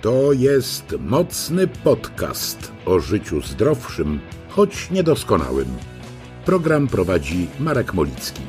To 0.00 0.32
jest 0.32 0.94
mocny 0.98 1.66
podcast 1.66 2.72
o 2.86 3.00
życiu 3.00 3.40
zdrowszym, 3.40 4.20
choć 4.48 4.90
niedoskonałym. 4.90 5.68
Program 6.44 6.88
prowadzi 6.88 7.46
Marek 7.58 7.94
Molicki. 7.94 8.42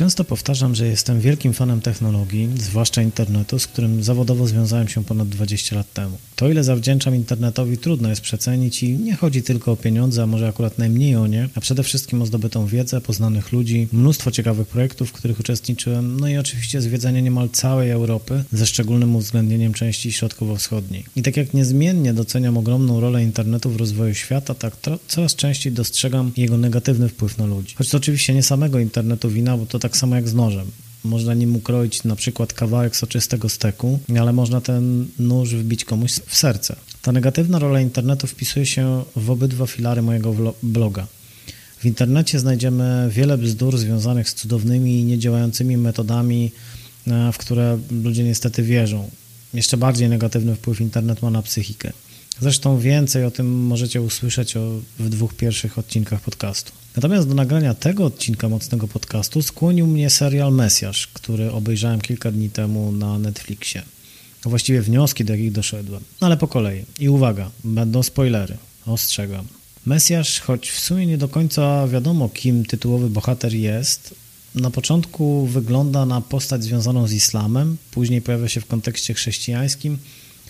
Często 0.00 0.24
powtarzam, 0.24 0.74
że 0.74 0.86
jestem 0.86 1.20
wielkim 1.20 1.52
fanem 1.52 1.80
technologii, 1.80 2.48
zwłaszcza 2.58 3.02
internetu, 3.02 3.58
z 3.58 3.66
którym 3.66 4.02
zawodowo 4.02 4.46
związałem 4.46 4.88
się 4.88 5.04
ponad 5.04 5.28
20 5.28 5.76
lat 5.76 5.92
temu. 5.92 6.18
To, 6.36 6.50
ile 6.50 6.64
zawdzięczam 6.64 7.14
internetowi, 7.14 7.78
trudno 7.78 8.08
jest 8.08 8.20
przecenić 8.20 8.82
i 8.82 8.92
nie 8.92 9.16
chodzi 9.16 9.42
tylko 9.42 9.72
o 9.72 9.76
pieniądze, 9.76 10.22
a 10.22 10.26
może 10.26 10.48
akurat 10.48 10.78
najmniej 10.78 11.16
o 11.16 11.26
nie, 11.26 11.48
a 11.54 11.60
przede 11.60 11.82
wszystkim 11.82 12.22
o 12.22 12.26
zdobytą 12.26 12.66
wiedzę, 12.66 13.00
poznanych 13.00 13.52
ludzi, 13.52 13.88
mnóstwo 13.92 14.30
ciekawych 14.30 14.68
projektów, 14.68 15.08
w 15.08 15.12
których 15.12 15.40
uczestniczyłem, 15.40 16.20
no 16.20 16.28
i 16.28 16.36
oczywiście 16.36 16.80
zwiedzanie 16.80 17.22
niemal 17.22 17.48
całej 17.48 17.90
Europy, 17.90 18.44
ze 18.52 18.66
szczególnym 18.66 19.16
uwzględnieniem 19.16 19.74
części 19.74 20.12
środkowo-wschodniej. 20.12 21.04
I 21.16 21.22
tak 21.22 21.36
jak 21.36 21.54
niezmiennie 21.54 22.14
doceniam 22.14 22.56
ogromną 22.56 23.00
rolę 23.00 23.22
internetu 23.22 23.70
w 23.70 23.76
rozwoju 23.76 24.14
świata, 24.14 24.54
tak 24.54 24.76
coraz 25.08 25.34
częściej 25.34 25.72
dostrzegam 25.72 26.32
jego 26.36 26.58
negatywny 26.58 27.08
wpływ 27.08 27.38
na 27.38 27.46
ludzi. 27.46 27.74
Choć 27.78 27.88
to 27.88 27.96
oczywiście 27.96 28.34
nie 28.34 28.42
samego 28.42 28.78
internetu 28.78 29.30
wina, 29.30 29.56
bo 29.56 29.66
to 29.66 29.78
tak 29.78 29.89
samo 29.96 30.16
jak 30.16 30.28
z 30.28 30.34
nożem. 30.34 30.70
Można 31.04 31.34
nim 31.34 31.56
ukroić 31.56 32.04
na 32.04 32.16
przykład 32.16 32.52
kawałek 32.52 32.96
soczystego 32.96 33.48
steku, 33.48 33.98
ale 34.20 34.32
można 34.32 34.60
ten 34.60 35.06
nóż 35.18 35.54
wbić 35.54 35.84
komuś 35.84 36.12
w 36.12 36.36
serce. 36.36 36.76
Ta 37.02 37.12
negatywna 37.12 37.58
rola 37.58 37.80
internetu 37.80 38.26
wpisuje 38.26 38.66
się 38.66 39.04
w 39.16 39.30
obydwa 39.30 39.66
filary 39.66 40.02
mojego 40.02 40.54
bloga. 40.62 41.06
W 41.78 41.84
internecie 41.84 42.38
znajdziemy 42.38 43.08
wiele 43.12 43.38
bzdur 43.38 43.78
związanych 43.78 44.28
z 44.28 44.34
cudownymi 44.34 45.00
i 45.00 45.04
niedziałającymi 45.04 45.76
metodami, 45.76 46.52
e, 47.06 47.32
w 47.32 47.38
które 47.38 47.78
ludzie 47.90 48.24
niestety 48.24 48.62
wierzą. 48.62 49.10
Jeszcze 49.54 49.76
bardziej 49.76 50.08
negatywny 50.08 50.54
wpływ 50.54 50.80
internet 50.80 51.22
ma 51.22 51.30
na 51.30 51.42
psychikę. 51.42 51.92
Zresztą 52.40 52.78
więcej 52.78 53.24
o 53.24 53.30
tym 53.30 53.66
możecie 53.66 54.02
usłyszeć 54.02 54.54
w 54.98 55.08
dwóch 55.08 55.34
pierwszych 55.34 55.78
odcinkach 55.78 56.20
podcastu. 56.20 56.79
Natomiast 56.96 57.28
do 57.28 57.34
nagrania 57.34 57.74
tego 57.74 58.04
odcinka 58.04 58.48
mocnego 58.48 58.88
podcastu 58.88 59.42
skłonił 59.42 59.86
mnie 59.86 60.10
serial 60.10 60.52
Mesjasz, 60.52 61.06
który 61.06 61.52
obejrzałem 61.52 62.00
kilka 62.00 62.32
dni 62.32 62.50
temu 62.50 62.92
na 62.92 63.18
Netflixie. 63.18 63.82
Właściwie 64.42 64.82
wnioski, 64.82 65.24
do 65.24 65.32
jakich 65.32 65.52
doszedłem. 65.52 66.02
No 66.20 66.26
ale 66.26 66.36
po 66.36 66.48
kolei. 66.48 66.84
I 67.00 67.08
uwaga, 67.08 67.50
będą 67.64 68.02
spoilery. 68.02 68.56
Ostrzegam. 68.86 69.46
Mesjasz, 69.86 70.40
choć 70.40 70.70
w 70.70 70.80
sumie 70.80 71.06
nie 71.06 71.18
do 71.18 71.28
końca 71.28 71.88
wiadomo, 71.88 72.28
kim 72.28 72.64
tytułowy 72.64 73.10
bohater 73.10 73.54
jest, 73.54 74.14
na 74.54 74.70
początku 74.70 75.46
wygląda 75.46 76.06
na 76.06 76.20
postać 76.20 76.64
związaną 76.64 77.06
z 77.06 77.12
islamem, 77.12 77.76
później 77.90 78.22
pojawia 78.22 78.48
się 78.48 78.60
w 78.60 78.66
kontekście 78.66 79.14
chrześcijańskim, 79.14 79.98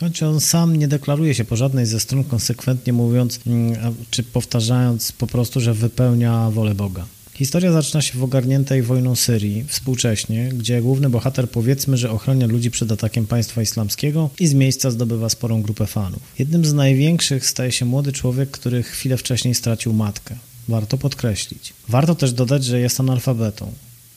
Choć 0.01 0.23
on 0.23 0.41
sam 0.41 0.77
nie 0.77 0.89
deklaruje 0.89 1.35
się 1.35 1.45
po 1.45 1.57
żadnej 1.57 1.87
ze 1.87 2.01
stron 2.01 2.25
konsekwentnie 2.25 2.93
mówiąc, 2.93 3.41
mm, 3.47 3.95
czy 4.11 4.23
powtarzając 4.23 5.13
po 5.13 5.27
prostu, 5.27 5.61
że 5.61 5.75
wypełnia 5.75 6.51
wolę 6.51 6.75
Boga. 6.75 7.07
Historia 7.35 7.73
zaczyna 7.73 8.03
się 8.03 8.19
w 8.19 8.25
ogarniętej 8.25 8.83
wojną 8.83 9.17
Syrii, 9.17 9.65
współcześnie, 9.69 10.49
gdzie 10.49 10.83
główny 10.83 11.11
bohater 11.11 11.51
powiedzmy, 11.51 11.97
że 11.97 12.11
ochrania 12.11 12.47
ludzi 12.47 12.71
przed 12.71 12.93
atakiem 12.93 13.27
państwa 13.27 13.63
islamskiego 13.63 14.31
i 14.41 14.47
z 14.47 14.55
miejsca 14.55 14.91
zdobywa 14.91 15.29
sporą 15.29 15.63
grupę 15.63 15.87
fanów. 15.87 16.23
Jednym 16.39 16.65
z 16.65 16.73
największych 16.73 17.47
staje 17.47 17.73
się 17.73 17.85
młody 17.85 18.13
człowiek, 18.13 18.51
który 18.51 18.83
chwilę 18.83 19.17
wcześniej 19.17 19.55
stracił 19.55 19.93
matkę. 19.93 20.37
Warto 20.69 20.99
podkreślić. 20.99 21.73
Warto 21.89 22.15
też 22.15 22.33
dodać, 22.33 22.65
że 22.65 22.81
jest 22.81 23.01
analfabetą. 23.01 23.73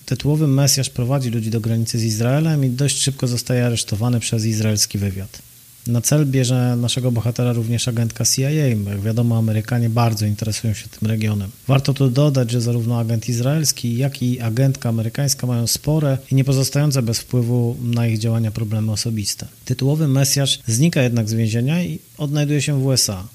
Tytułowy 0.05 0.47
Mesjasz 0.47 0.89
prowadzi 0.89 1.29
ludzi 1.29 1.49
do 1.49 1.61
granicy 1.61 1.99
z 1.99 2.03
Izraelem 2.03 2.65
i 2.65 2.69
dość 2.69 3.01
szybko 3.01 3.27
zostaje 3.27 3.65
aresztowany 3.65 4.19
przez 4.19 4.45
izraelski 4.45 4.97
wywiad. 4.97 5.52
Na 5.87 6.01
cel 6.01 6.25
bierze 6.25 6.75
naszego 6.75 7.11
bohatera 7.11 7.53
również 7.53 7.87
agentka 7.87 8.25
CIA. 8.25 8.49
Jak 8.49 9.01
wiadomo, 9.01 9.37
Amerykanie 9.37 9.89
bardzo 9.89 10.25
interesują 10.25 10.73
się 10.73 10.87
tym 10.87 11.09
regionem. 11.09 11.49
Warto 11.67 11.93
tu 11.93 12.09
dodać, 12.09 12.51
że 12.51 12.61
zarówno 12.61 12.99
agent 12.99 13.29
izraelski, 13.29 13.97
jak 13.97 14.23
i 14.23 14.41
agentka 14.41 14.89
amerykańska 14.89 15.47
mają 15.47 15.67
spore 15.67 16.17
i 16.31 16.35
nie 16.35 16.43
pozostające 16.43 17.01
bez 17.01 17.19
wpływu 17.19 17.77
na 17.81 18.07
ich 18.07 18.19
działania 18.19 18.51
problemy 18.51 18.91
osobiste. 18.91 19.47
Tytułowy 19.65 20.07
Mesjasz 20.07 20.59
znika 20.67 21.01
jednak 21.01 21.29
z 21.29 21.33
więzienia 21.33 21.83
i 21.83 21.99
odnajduje 22.17 22.61
się 22.61 22.79
w 22.79 22.85
USA. 22.85 23.27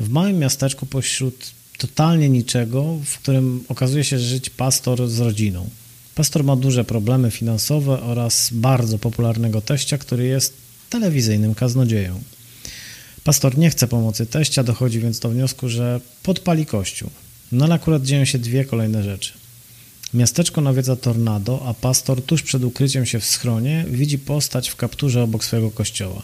W 0.00 0.08
małym 0.08 0.38
miasteczku 0.38 0.86
pośród 0.86 1.50
totalnie 1.78 2.28
niczego, 2.28 2.98
w 3.04 3.18
którym 3.18 3.64
okazuje 3.68 4.04
się 4.04 4.18
żyć 4.18 4.50
pastor 4.50 5.08
z 5.08 5.20
rodziną. 5.20 5.68
Pastor 6.14 6.44
ma 6.44 6.56
duże 6.56 6.84
problemy 6.84 7.30
finansowe 7.30 8.02
oraz 8.02 8.50
bardzo 8.52 8.98
popularnego 8.98 9.60
teścia, 9.60 9.98
który 9.98 10.26
jest 10.26 10.65
telewizyjnym 10.90 11.54
kaznodzieją. 11.54 12.22
Pastor 13.24 13.58
nie 13.58 13.70
chce 13.70 13.88
pomocy 13.88 14.26
teścia, 14.26 14.62
dochodzi 14.62 15.00
więc 15.00 15.18
do 15.18 15.28
wniosku, 15.28 15.68
że 15.68 16.00
podpali 16.22 16.66
kościół. 16.66 17.10
No 17.52 17.64
ale 17.64 17.74
akurat 17.74 18.02
dzieją 18.02 18.24
się 18.24 18.38
dwie 18.38 18.64
kolejne 18.64 19.02
rzeczy. 19.02 19.32
Miasteczko 20.14 20.60
nawiedza 20.60 20.96
tornado, 20.96 21.62
a 21.66 21.74
pastor 21.74 22.22
tuż 22.22 22.42
przed 22.42 22.64
ukryciem 22.64 23.06
się 23.06 23.20
w 23.20 23.24
schronie 23.24 23.84
widzi 23.90 24.18
postać 24.18 24.68
w 24.68 24.76
kapturze 24.76 25.22
obok 25.22 25.44
swojego 25.44 25.70
kościoła. 25.70 26.22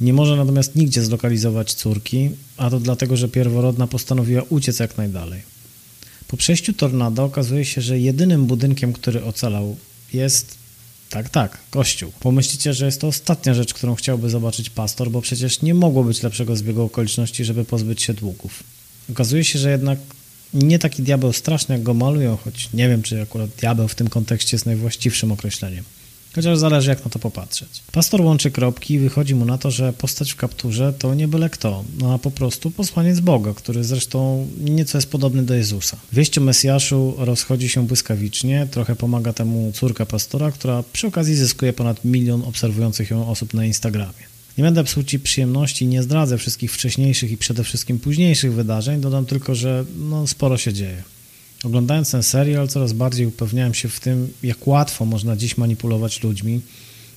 Nie 0.00 0.12
może 0.12 0.36
natomiast 0.36 0.76
nigdzie 0.76 1.04
zlokalizować 1.04 1.74
córki, 1.74 2.30
a 2.56 2.70
to 2.70 2.80
dlatego, 2.80 3.16
że 3.16 3.28
pierworodna 3.28 3.86
postanowiła 3.86 4.42
uciec 4.48 4.78
jak 4.78 4.98
najdalej. 4.98 5.42
Po 6.28 6.36
przejściu 6.36 6.72
tornado 6.72 7.24
okazuje 7.24 7.64
się, 7.64 7.80
że 7.80 7.98
jedynym 7.98 8.46
budynkiem, 8.46 8.92
który 8.92 9.24
ocalał 9.24 9.76
jest 10.12 10.54
tak, 11.10 11.28
tak, 11.28 11.58
kościół. 11.70 12.12
Pomyślicie, 12.20 12.74
że 12.74 12.86
jest 12.86 13.00
to 13.00 13.06
ostatnia 13.06 13.54
rzecz, 13.54 13.74
którą 13.74 13.94
chciałby 13.94 14.30
zobaczyć 14.30 14.70
pastor, 14.70 15.10
bo 15.10 15.22
przecież 15.22 15.62
nie 15.62 15.74
mogło 15.74 16.04
być 16.04 16.22
lepszego 16.22 16.56
zbiegu 16.56 16.82
okoliczności, 16.82 17.44
żeby 17.44 17.64
pozbyć 17.64 18.02
się 18.02 18.14
długów. 18.14 18.62
Okazuje 19.10 19.44
się, 19.44 19.58
że 19.58 19.70
jednak 19.70 19.98
nie 20.54 20.78
taki 20.78 21.02
diabeł 21.02 21.32
straszny, 21.32 21.74
jak 21.74 21.82
go 21.82 21.94
malują, 21.94 22.36
choć 22.36 22.68
nie 22.72 22.88
wiem, 22.88 23.02
czy 23.02 23.22
akurat 23.22 23.50
diabeł 23.50 23.88
w 23.88 23.94
tym 23.94 24.08
kontekście 24.08 24.56
jest 24.56 24.66
najwłaściwszym 24.66 25.32
określeniem 25.32 25.84
chociaż 26.36 26.58
zależy 26.58 26.90
jak 26.90 27.04
na 27.04 27.10
to 27.10 27.18
popatrzeć. 27.18 27.82
Pastor 27.92 28.20
łączy 28.20 28.50
kropki 28.50 28.94
i 28.94 28.98
wychodzi 28.98 29.34
mu 29.34 29.44
na 29.44 29.58
to, 29.58 29.70
że 29.70 29.92
postać 29.92 30.32
w 30.32 30.36
kapturze 30.36 30.92
to 30.98 31.14
nie 31.14 31.28
byle 31.28 31.50
kto, 31.50 31.84
no 31.98 32.14
a 32.14 32.18
po 32.18 32.30
prostu 32.30 32.70
posłaniec 32.70 33.20
Boga, 33.20 33.54
który 33.54 33.84
zresztą 33.84 34.46
nieco 34.60 34.98
jest 34.98 35.10
podobny 35.10 35.42
do 35.42 35.54
Jezusa. 35.54 35.96
Wieść 36.12 36.38
o 36.38 36.40
Mesjaszu 36.40 37.14
rozchodzi 37.18 37.68
się 37.68 37.86
błyskawicznie, 37.86 38.68
trochę 38.70 38.96
pomaga 38.96 39.32
temu 39.32 39.72
córka 39.74 40.06
pastora, 40.06 40.50
która 40.50 40.84
przy 40.92 41.06
okazji 41.06 41.34
zyskuje 41.34 41.72
ponad 41.72 42.04
milion 42.04 42.42
obserwujących 42.42 43.10
ją 43.10 43.28
osób 43.28 43.54
na 43.54 43.66
Instagramie. 43.66 44.26
Nie 44.58 44.64
będę 44.64 44.84
psuł 44.84 45.02
Ci 45.02 45.18
przyjemności, 45.18 45.86
nie 45.86 46.02
zdradzę 46.02 46.38
wszystkich 46.38 46.72
wcześniejszych 46.72 47.30
i 47.30 47.36
przede 47.36 47.64
wszystkim 47.64 47.98
późniejszych 47.98 48.52
wydarzeń, 48.52 49.00
dodam 49.00 49.26
tylko, 49.26 49.54
że 49.54 49.84
no, 49.98 50.26
sporo 50.26 50.58
się 50.58 50.72
dzieje. 50.72 51.15
Oglądając 51.64 52.10
ten 52.10 52.22
serial, 52.22 52.68
coraz 52.68 52.92
bardziej 52.92 53.26
upewniałem 53.26 53.74
się 53.74 53.88
w 53.88 54.00
tym, 54.00 54.32
jak 54.42 54.66
łatwo 54.66 55.04
można 55.04 55.36
dziś 55.36 55.56
manipulować 55.56 56.22
ludźmi, 56.22 56.60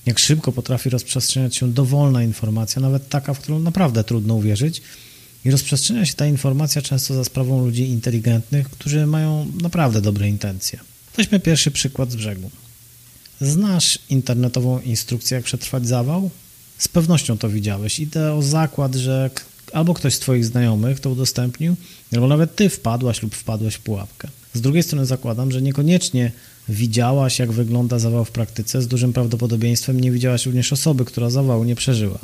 jak 0.06 0.18
szybko 0.18 0.52
potrafi 0.52 0.90
rozprzestrzeniać 0.90 1.56
się 1.56 1.72
dowolna 1.72 2.22
informacja, 2.22 2.82
nawet 2.82 3.08
taka, 3.08 3.34
w 3.34 3.38
którą 3.38 3.58
naprawdę 3.58 4.04
trudno 4.04 4.34
uwierzyć. 4.34 4.82
I 5.44 5.50
rozprzestrzenia 5.50 6.06
się 6.06 6.14
ta 6.14 6.26
informacja 6.26 6.82
często 6.82 7.14
za 7.14 7.24
sprawą 7.24 7.64
ludzi 7.64 7.88
inteligentnych, 7.88 8.70
którzy 8.70 9.06
mają 9.06 9.46
naprawdę 9.62 10.00
dobre 10.00 10.28
intencje. 10.28 10.80
Weźmy 11.16 11.40
pierwszy 11.40 11.70
przykład 11.70 12.12
z 12.12 12.16
brzegu. 12.16 12.50
Znasz 13.40 13.98
internetową 14.10 14.80
instrukcję, 14.80 15.34
jak 15.34 15.44
przetrwać 15.44 15.86
zawał? 15.86 16.30
Z 16.78 16.88
pewnością 16.88 17.38
to 17.38 17.48
widziałeś. 17.48 18.00
Idę 18.00 18.32
o 18.32 18.42
zakład, 18.42 18.94
że 18.94 19.30
albo 19.72 19.94
ktoś 19.94 20.14
z 20.14 20.18
Twoich 20.18 20.44
znajomych 20.44 21.00
to 21.00 21.10
udostępnił, 21.10 21.76
albo 22.12 22.28
nawet 22.28 22.56
Ty 22.56 22.68
wpadłaś 22.68 23.22
lub 23.22 23.34
wpadłeś 23.34 23.74
w 23.74 23.80
pułapkę. 23.80 24.28
Z 24.54 24.60
drugiej 24.60 24.82
strony 24.82 25.06
zakładam, 25.06 25.52
że 25.52 25.62
niekoniecznie 25.62 26.32
widziałaś, 26.68 27.38
jak 27.38 27.52
wygląda 27.52 27.98
zawał 27.98 28.24
w 28.24 28.30
praktyce. 28.30 28.82
Z 28.82 28.88
dużym 28.88 29.12
prawdopodobieństwem 29.12 30.00
nie 30.00 30.10
widziałaś 30.10 30.46
również 30.46 30.72
osoby, 30.72 31.04
która 31.04 31.30
zawału 31.30 31.64
nie 31.64 31.76
przeżyła. 31.76 32.18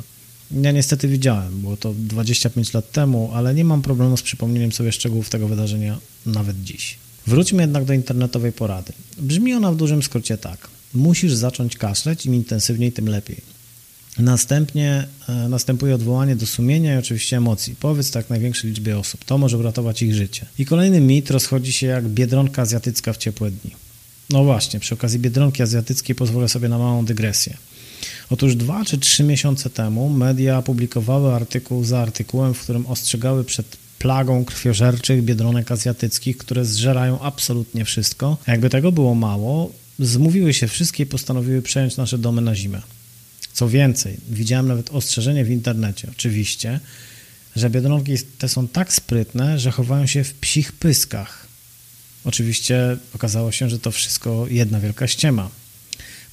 Ja 0.51 0.71
niestety 0.71 1.07
widziałem, 1.07 1.61
było 1.61 1.77
to 1.77 1.93
25 1.93 2.73
lat 2.73 2.91
temu, 2.91 3.31
ale 3.33 3.53
nie 3.53 3.63
mam 3.63 3.81
problemu 3.81 4.17
z 4.17 4.21
przypomnieniem 4.21 4.71
sobie 4.71 4.91
szczegółów 4.91 5.29
tego 5.29 5.47
wydarzenia 5.47 5.99
nawet 6.25 6.63
dziś. 6.63 6.97
Wróćmy 7.27 7.61
jednak 7.63 7.85
do 7.85 7.93
internetowej 7.93 8.51
porady. 8.51 8.93
Brzmi 9.17 9.53
ona 9.53 9.71
w 9.71 9.75
dużym 9.75 10.03
skrócie 10.03 10.37
tak. 10.37 10.67
Musisz 10.93 11.33
zacząć 11.33 11.77
kaszleć, 11.77 12.25
im 12.25 12.35
intensywniej, 12.35 12.91
tym 12.91 13.09
lepiej. 13.09 13.56
Następnie 14.19 15.07
e, 15.29 15.33
następuje 15.33 15.95
odwołanie 15.95 16.35
do 16.35 16.45
sumienia 16.45 16.95
i 16.95 16.97
oczywiście 16.97 17.37
emocji. 17.37 17.75
Powiedz 17.79 18.11
tak 18.11 18.29
największej 18.29 18.69
liczbie 18.69 18.99
osób. 18.99 19.25
To 19.25 19.37
może 19.37 19.57
uratować 19.57 20.01
ich 20.01 20.13
życie. 20.13 20.45
I 20.59 20.65
kolejny 20.65 21.01
mit 21.01 21.31
rozchodzi 21.31 21.73
się 21.73 21.87
jak 21.87 22.07
biedronka 22.07 22.61
azjatycka 22.61 23.13
w 23.13 23.17
ciepłe 23.17 23.51
dni. 23.51 23.75
No 24.29 24.43
właśnie, 24.43 24.79
przy 24.79 24.93
okazji 24.93 25.19
biedronki 25.19 25.63
azjatyckiej 25.63 26.15
pozwolę 26.15 26.49
sobie 26.49 26.69
na 26.69 26.77
małą 26.77 27.05
dygresję. 27.05 27.57
Otóż 28.29 28.55
dwa 28.55 28.85
czy 28.85 28.97
trzy 28.97 29.23
miesiące 29.23 29.69
temu 29.69 30.09
media 30.09 30.61
publikowały 30.61 31.33
artykuł 31.33 31.83
za 31.83 31.99
artykułem, 31.99 32.53
w 32.53 32.61
którym 32.61 32.85
ostrzegały 32.85 33.43
przed 33.43 33.77
plagą 33.99 34.45
krwiożerczych 34.45 35.23
biedronek 35.23 35.71
azjatyckich, 35.71 36.37
które 36.37 36.65
zżerają 36.65 37.19
absolutnie 37.19 37.85
wszystko. 37.85 38.37
Jakby 38.47 38.69
tego 38.69 38.91
było 38.91 39.15
mało, 39.15 39.71
zmówiły 39.99 40.53
się 40.53 40.67
wszystkie 40.67 41.03
i 41.03 41.05
postanowiły 41.05 41.61
przejąć 41.61 41.97
nasze 41.97 42.17
domy 42.17 42.41
na 42.41 42.55
zimę. 42.55 42.81
Co 43.57 43.69
więcej, 43.69 44.17
widziałem 44.29 44.67
nawet 44.67 44.91
ostrzeżenie 44.91 45.45
w 45.45 45.51
internecie, 45.51 46.07
oczywiście, 46.11 46.79
że 47.55 47.69
biedronki 47.69 48.13
te 48.37 48.49
są 48.49 48.67
tak 48.67 48.93
sprytne, 48.93 49.59
że 49.59 49.71
chowają 49.71 50.05
się 50.07 50.23
w 50.23 50.33
psich 50.33 50.71
pyskach. 50.71 51.47
Oczywiście 52.25 52.97
okazało 53.15 53.51
się, 53.51 53.69
że 53.69 53.79
to 53.79 53.91
wszystko 53.91 54.45
jedna 54.49 54.79
wielka 54.79 55.07
ściema. 55.07 55.49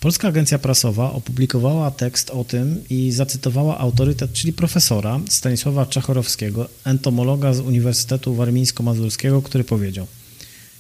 Polska 0.01 0.29
Agencja 0.29 0.59
Prasowa 0.59 1.13
opublikowała 1.13 1.91
tekst 1.91 2.31
o 2.31 2.45
tym 2.45 2.85
i 2.91 3.13
zacytowała 3.13 3.79
autorytet, 3.79 4.33
czyli 4.33 4.53
profesora 4.53 5.21
Stanisława 5.29 5.87
Czachorowskiego, 5.87 6.69
entomologa 6.85 7.55
z 7.55 7.61
Uniwersytetu 7.61 8.35
Warmińsko-Mazurskiego, 8.35 9.43
który 9.43 9.65
powiedział: 9.65 10.07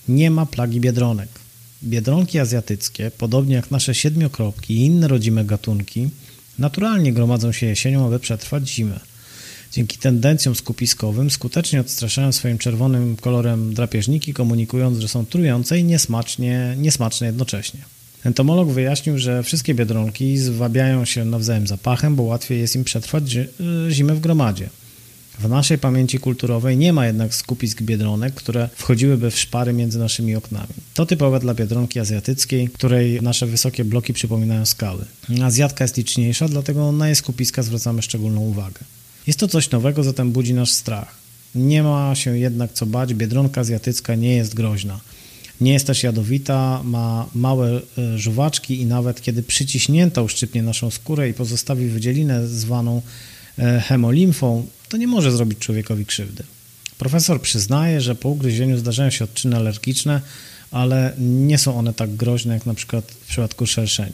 Nie 0.08 0.30
ma 0.30 0.46
plagi 0.46 0.80
biedronek. 0.80 1.28
Biedronki 1.84 2.38
azjatyckie, 2.38 3.10
podobnie 3.18 3.54
jak 3.54 3.70
nasze 3.70 3.94
siedmiokropki 3.94 4.74
i 4.74 4.84
inne 4.84 5.08
rodzime 5.08 5.44
gatunki, 5.44 6.08
naturalnie 6.58 7.12
gromadzą 7.12 7.52
się 7.52 7.66
jesienią, 7.66 8.06
aby 8.06 8.18
przetrwać 8.18 8.68
zimę. 8.68 9.00
Dzięki 9.72 9.98
tendencjom 9.98 10.54
skupiskowym 10.54 11.30
skutecznie 11.30 11.80
odstraszają 11.80 12.32
swoim 12.32 12.58
czerwonym 12.58 13.16
kolorem 13.16 13.74
drapieżniki, 13.74 14.34
komunikując, 14.34 14.98
że 14.98 15.08
są 15.08 15.26
trujące 15.26 15.78
i 15.78 15.84
niesmacznie, 15.84 16.74
niesmaczne 16.78 17.26
jednocześnie. 17.26 17.80
Entomolog 18.24 18.68
wyjaśnił, 18.68 19.18
że 19.18 19.42
wszystkie 19.42 19.74
biedronki 19.74 20.38
zwabiają 20.38 21.04
się 21.04 21.24
nawzajem 21.24 21.66
zapachem, 21.66 22.16
bo 22.16 22.22
łatwiej 22.22 22.60
jest 22.60 22.76
im 22.76 22.84
przetrwać 22.84 23.36
y, 23.36 23.48
zimę 23.90 24.14
w 24.14 24.20
gromadzie. 24.20 24.68
W 25.38 25.48
naszej 25.48 25.78
pamięci 25.78 26.18
kulturowej 26.18 26.76
nie 26.76 26.92
ma 26.92 27.06
jednak 27.06 27.34
skupisk 27.34 27.82
biedronek, 27.82 28.34
które 28.34 28.68
wchodziłyby 28.76 29.30
w 29.30 29.38
szpary 29.38 29.72
między 29.72 29.98
naszymi 29.98 30.36
oknami. 30.36 30.74
To 30.94 31.06
typowe 31.06 31.40
dla 31.40 31.54
biedronki 31.54 32.00
azjatyckiej, 32.00 32.68
której 32.68 33.22
nasze 33.22 33.46
wysokie 33.46 33.84
bloki 33.84 34.12
przypominają 34.12 34.66
skały. 34.66 35.04
Azjatka 35.42 35.84
jest 35.84 35.96
liczniejsza, 35.96 36.48
dlatego 36.48 36.92
na 36.92 37.06
jej 37.06 37.16
skupiska 37.16 37.62
zwracamy 37.62 38.02
szczególną 38.02 38.40
uwagę. 38.40 38.80
Jest 39.26 39.38
to 39.38 39.48
coś 39.48 39.70
nowego, 39.70 40.02
zatem 40.04 40.32
budzi 40.32 40.54
nasz 40.54 40.70
strach. 40.70 41.14
Nie 41.54 41.82
ma 41.82 42.14
się 42.14 42.38
jednak 42.38 42.72
co 42.72 42.86
bać, 42.86 43.14
biedronka 43.14 43.60
azjatycka 43.60 44.14
nie 44.14 44.36
jest 44.36 44.54
groźna. 44.54 45.00
Nie 45.60 45.72
jest 45.72 45.86
też 45.86 46.02
jadowita, 46.02 46.80
ma 46.84 47.26
małe 47.34 47.80
e, 47.98 48.18
żuwaczki 48.18 48.80
i 48.80 48.86
nawet 48.86 49.22
kiedy 49.22 49.42
przyciśnięta 49.42 50.22
uszczypnie 50.22 50.62
naszą 50.62 50.90
skórę 50.90 51.28
i 51.28 51.34
pozostawi 51.34 51.88
wydzielinę 51.88 52.46
zwaną 52.46 53.02
e, 53.58 53.80
hemolimfą, 53.80 54.66
to 54.94 54.98
nie 54.98 55.06
może 55.06 55.32
zrobić 55.32 55.58
człowiekowi 55.58 56.06
krzywdy. 56.06 56.42
Profesor 56.98 57.40
przyznaje, 57.40 58.00
że 58.00 58.14
po 58.14 58.28
ugryzieniu 58.28 58.78
zdarzają 58.78 59.10
się 59.10 59.24
odczyny 59.24 59.56
alergiczne, 59.56 60.20
ale 60.70 61.14
nie 61.18 61.58
są 61.58 61.78
one 61.78 61.94
tak 61.94 62.16
groźne 62.16 62.54
jak 62.54 62.66
na 62.66 62.74
przykład 62.74 63.04
w 63.04 63.26
przypadku 63.26 63.66
szerszeni. 63.66 64.12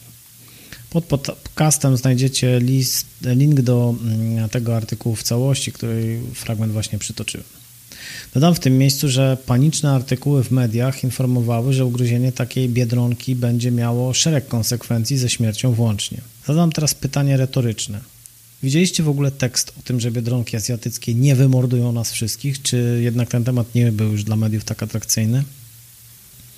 Pod 0.90 1.04
podcastem 1.04 1.96
znajdziecie 1.96 2.60
list, 2.60 3.06
link 3.22 3.60
do 3.60 3.94
mm, 4.02 4.48
tego 4.48 4.76
artykułu 4.76 5.16
w 5.16 5.22
całości, 5.22 5.72
który 5.72 6.20
fragment 6.34 6.72
właśnie 6.72 6.98
przytoczyłem. 6.98 7.46
Dodam 8.34 8.54
w 8.54 8.60
tym 8.60 8.78
miejscu, 8.78 9.08
że 9.08 9.36
paniczne 9.46 9.90
artykuły 9.90 10.44
w 10.44 10.50
mediach 10.50 11.04
informowały, 11.04 11.72
że 11.72 11.84
ugryzienie 11.84 12.32
takiej 12.32 12.68
biedronki 12.68 13.34
będzie 13.36 13.70
miało 13.70 14.14
szereg 14.14 14.48
konsekwencji 14.48 15.18
ze 15.18 15.28
śmiercią 15.28 15.72
włącznie. 15.72 16.20
Zadam 16.46 16.72
teraz 16.72 16.94
pytanie 16.94 17.36
retoryczne. 17.36 18.00
Widzieliście 18.62 19.02
w 19.02 19.08
ogóle 19.08 19.30
tekst 19.30 19.72
o 19.78 19.82
tym, 19.82 20.00
że 20.00 20.10
biedronki 20.10 20.56
azjatyckie 20.56 21.14
nie 21.14 21.34
wymordują 21.36 21.92
nas 21.92 22.12
wszystkich, 22.12 22.62
czy 22.62 23.00
jednak 23.02 23.28
ten 23.28 23.44
temat 23.44 23.74
nie 23.74 23.92
był 23.92 24.12
już 24.12 24.24
dla 24.24 24.36
mediów 24.36 24.64
tak 24.64 24.82
atrakcyjny? 24.82 25.44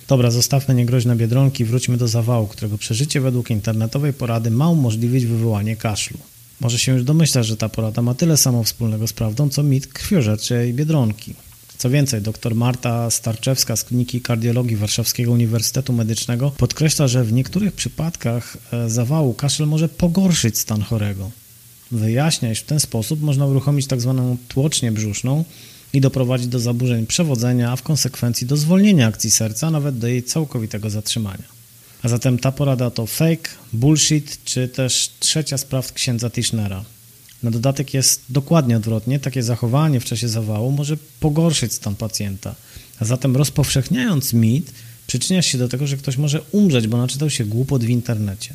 Dobra, 0.07 0.31
zostawmy 0.31 0.75
niegroźne 0.75 1.15
biedronki, 1.15 1.65
wróćmy 1.65 1.97
do 1.97 2.07
zawału, 2.07 2.47
którego 2.47 2.77
przeżycie 2.77 3.21
według 3.21 3.49
internetowej 3.49 4.13
porady 4.13 4.51
ma 4.51 4.69
umożliwić 4.69 5.25
wywołanie 5.25 5.75
kaszlu. 5.75 6.17
Może 6.59 6.79
się 6.79 6.91
już 6.91 7.03
domyślać, 7.03 7.45
że 7.45 7.57
ta 7.57 7.69
porada 7.69 8.01
ma 8.01 8.13
tyle 8.13 8.37
samo 8.37 8.63
wspólnego 8.63 9.07
z 9.07 9.13
prawdą, 9.13 9.49
co 9.49 9.63
mit 9.63 9.87
krwiożerczej 9.87 10.73
biedronki. 10.73 11.33
Co 11.77 11.89
więcej, 11.89 12.21
dr 12.21 12.55
Marta 12.55 13.11
Starczewska 13.11 13.75
z 13.75 13.83
Kliniki 13.83 14.21
Kardiologii 14.21 14.77
Warszawskiego 14.77 15.31
Uniwersytetu 15.31 15.93
Medycznego 15.93 16.51
podkreśla, 16.51 17.07
że 17.07 17.23
w 17.23 17.33
niektórych 17.33 17.73
przypadkach 17.73 18.57
e, 18.73 18.89
zawału 18.89 19.33
kaszel 19.33 19.67
może 19.67 19.89
pogorszyć 19.89 20.57
stan 20.59 20.81
chorego. 20.81 21.31
Wyjaśnia, 21.93 22.51
iż 22.51 22.59
w 22.59 22.65
ten 22.65 22.79
sposób 22.79 23.21
można 23.21 23.45
uruchomić 23.45 23.87
tzw. 23.87 24.35
Tak 24.37 24.47
tłocznię 24.47 24.91
brzuszną 24.91 25.43
i 25.93 26.01
doprowadzić 26.01 26.47
do 26.47 26.59
zaburzeń 26.59 27.05
przewodzenia, 27.07 27.71
a 27.71 27.75
w 27.75 27.83
konsekwencji 27.83 28.47
do 28.47 28.57
zwolnienia 28.57 29.07
akcji 29.07 29.31
serca, 29.31 29.71
nawet 29.71 29.97
do 29.97 30.07
jej 30.07 30.23
całkowitego 30.23 30.89
zatrzymania. 30.89 31.53
A 32.03 32.07
zatem 32.07 32.37
ta 32.37 32.51
porada 32.51 32.91
to 32.91 33.05
fake, 33.05 33.49
bullshit, 33.73 34.43
czy 34.45 34.67
też 34.67 35.09
trzecia 35.19 35.57
spraw 35.57 35.93
księdza 35.93 36.29
Tischnera. 36.29 36.85
Na 37.43 37.51
dodatek 37.51 37.93
jest 37.93 38.21
dokładnie 38.29 38.77
odwrotnie. 38.77 39.19
Takie 39.19 39.43
zachowanie 39.43 39.99
w 39.99 40.05
czasie 40.05 40.27
zawału 40.27 40.71
może 40.71 40.97
pogorszyć 41.19 41.73
stan 41.73 41.95
pacjenta. 41.95 42.55
A 42.99 43.05
zatem 43.05 43.35
rozpowszechniając 43.35 44.33
mit, 44.33 44.71
przyczyniasz 45.07 45.45
się 45.45 45.57
do 45.57 45.69
tego, 45.69 45.87
że 45.87 45.97
ktoś 45.97 46.17
może 46.17 46.41
umrzeć, 46.51 46.87
bo 46.87 46.97
naczytał 46.97 47.29
się 47.29 47.45
głupot 47.45 47.83
w 47.83 47.89
internecie. 47.89 48.53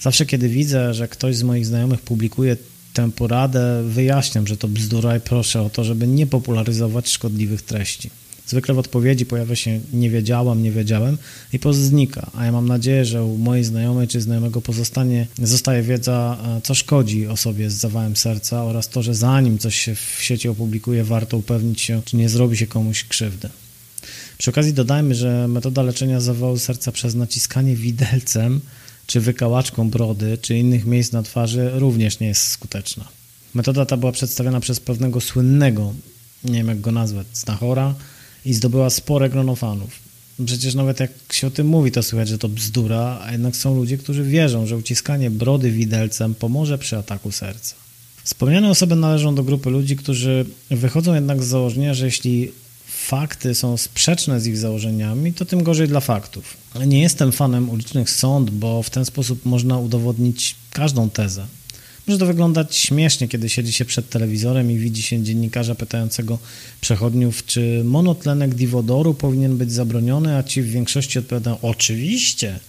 Zawsze, 0.00 0.26
kiedy 0.26 0.48
widzę, 0.48 0.94
że 0.94 1.08
ktoś 1.08 1.36
z 1.36 1.42
moich 1.42 1.66
znajomych 1.66 2.00
publikuje 2.00 2.56
tę 2.92 3.10
poradę, 3.10 3.82
wyjaśniam, 3.88 4.46
że 4.46 4.56
to 4.56 4.68
bzdura 4.68 5.16
i 5.16 5.20
proszę 5.20 5.62
o 5.62 5.70
to, 5.70 5.84
żeby 5.84 6.06
nie 6.06 6.26
popularyzować 6.26 7.08
szkodliwych 7.08 7.62
treści. 7.62 8.10
Zwykle 8.46 8.74
w 8.74 8.78
odpowiedzi 8.78 9.26
pojawia 9.26 9.56
się 9.56 9.80
nie 9.92 10.10
wiedziałam, 10.10 10.62
nie 10.62 10.72
wiedziałem 10.72 11.18
i 11.52 11.58
post 11.58 11.78
znika, 11.78 12.30
a 12.34 12.44
ja 12.44 12.52
mam 12.52 12.68
nadzieję, 12.68 13.04
że 13.04 13.24
u 13.24 13.38
mojej 13.38 13.64
znajomej 13.64 14.08
czy 14.08 14.20
znajomego 14.20 14.60
pozostanie, 14.60 15.26
zostaje 15.42 15.82
wiedza, 15.82 16.38
co 16.62 16.74
szkodzi 16.74 17.26
osobie 17.26 17.70
z 17.70 17.74
zawałem 17.74 18.16
serca 18.16 18.64
oraz 18.64 18.88
to, 18.88 19.02
że 19.02 19.14
zanim 19.14 19.58
coś 19.58 19.76
się 19.76 19.94
w 19.94 20.18
sieci 20.20 20.48
opublikuje, 20.48 21.04
warto 21.04 21.36
upewnić 21.36 21.80
się, 21.80 22.02
czy 22.04 22.16
nie 22.16 22.28
zrobi 22.28 22.56
się 22.56 22.66
komuś 22.66 23.04
krzywdy. 23.04 23.48
Przy 24.38 24.50
okazji 24.50 24.72
dodajmy, 24.72 25.14
że 25.14 25.48
metoda 25.48 25.82
leczenia 25.82 26.20
zawału 26.20 26.58
serca 26.58 26.92
przez 26.92 27.14
naciskanie 27.14 27.76
widelcem 27.76 28.60
czy 29.06 29.20
wykałaczką 29.20 29.90
brody, 29.90 30.38
czy 30.38 30.58
innych 30.58 30.84
miejsc 30.84 31.12
na 31.12 31.22
twarzy 31.22 31.70
również 31.74 32.20
nie 32.20 32.26
jest 32.26 32.42
skuteczna. 32.42 33.08
Metoda 33.54 33.86
ta 33.86 33.96
była 33.96 34.12
przedstawiona 34.12 34.60
przez 34.60 34.80
pewnego 34.80 35.20
słynnego, 35.20 35.94
nie 36.44 36.54
wiem 36.54 36.68
jak 36.68 36.80
go 36.80 36.92
nazwać, 36.92 37.26
znachora, 37.34 37.94
i 38.44 38.54
zdobyła 38.54 38.90
spore 38.90 39.30
grono 39.30 39.56
fanów. 39.56 39.90
Przecież 40.46 40.74
nawet 40.74 41.00
jak 41.00 41.10
się 41.30 41.46
o 41.46 41.50
tym 41.50 41.66
mówi, 41.66 41.92
to 41.92 42.02
słychać, 42.02 42.28
że 42.28 42.38
to 42.38 42.48
bzdura, 42.48 43.20
a 43.22 43.32
jednak 43.32 43.56
są 43.56 43.76
ludzie, 43.76 43.98
którzy 43.98 44.24
wierzą, 44.24 44.66
że 44.66 44.76
uciskanie 44.76 45.30
brody 45.30 45.70
widelcem 45.70 46.34
pomoże 46.34 46.78
przy 46.78 46.96
ataku 46.96 47.32
serca. 47.32 47.74
Wspomniane 48.24 48.70
osoby 48.70 48.96
należą 48.96 49.34
do 49.34 49.44
grupy 49.44 49.70
ludzi, 49.70 49.96
którzy 49.96 50.46
wychodzą 50.70 51.14
jednak 51.14 51.42
z 51.42 51.46
założenia, 51.46 51.94
że 51.94 52.04
jeśli 52.06 52.52
fakty 53.06 53.54
są 53.54 53.76
sprzeczne 53.76 54.40
z 54.40 54.46
ich 54.46 54.58
założeniami, 54.58 55.32
to 55.32 55.44
tym 55.44 55.62
gorzej 55.62 55.88
dla 55.88 56.00
faktów. 56.00 56.56
Nie 56.86 57.02
jestem 57.02 57.32
fanem 57.32 57.70
ulicznych 57.70 58.10
sąd, 58.10 58.50
bo 58.50 58.82
w 58.82 58.90
ten 58.90 59.04
sposób 59.04 59.44
można 59.44 59.78
udowodnić 59.78 60.56
każdą 60.70 61.10
tezę. 61.10 61.46
Może 62.06 62.18
to 62.18 62.26
wyglądać 62.26 62.76
śmiesznie, 62.76 63.28
kiedy 63.28 63.48
siedzi 63.48 63.72
się 63.72 63.84
przed 63.84 64.10
telewizorem 64.10 64.70
i 64.70 64.78
widzi 64.78 65.02
się 65.02 65.22
dziennikarza 65.22 65.74
pytającego 65.74 66.38
przechodniów, 66.80 67.46
czy 67.46 67.82
monotlenek 67.84 68.54
diwodoru 68.54 69.14
powinien 69.14 69.56
być 69.56 69.72
zabroniony, 69.72 70.36
a 70.36 70.42
ci 70.42 70.62
w 70.62 70.70
większości 70.70 71.18
odpowiadają 71.18 71.56
oczywiście. 71.62 72.60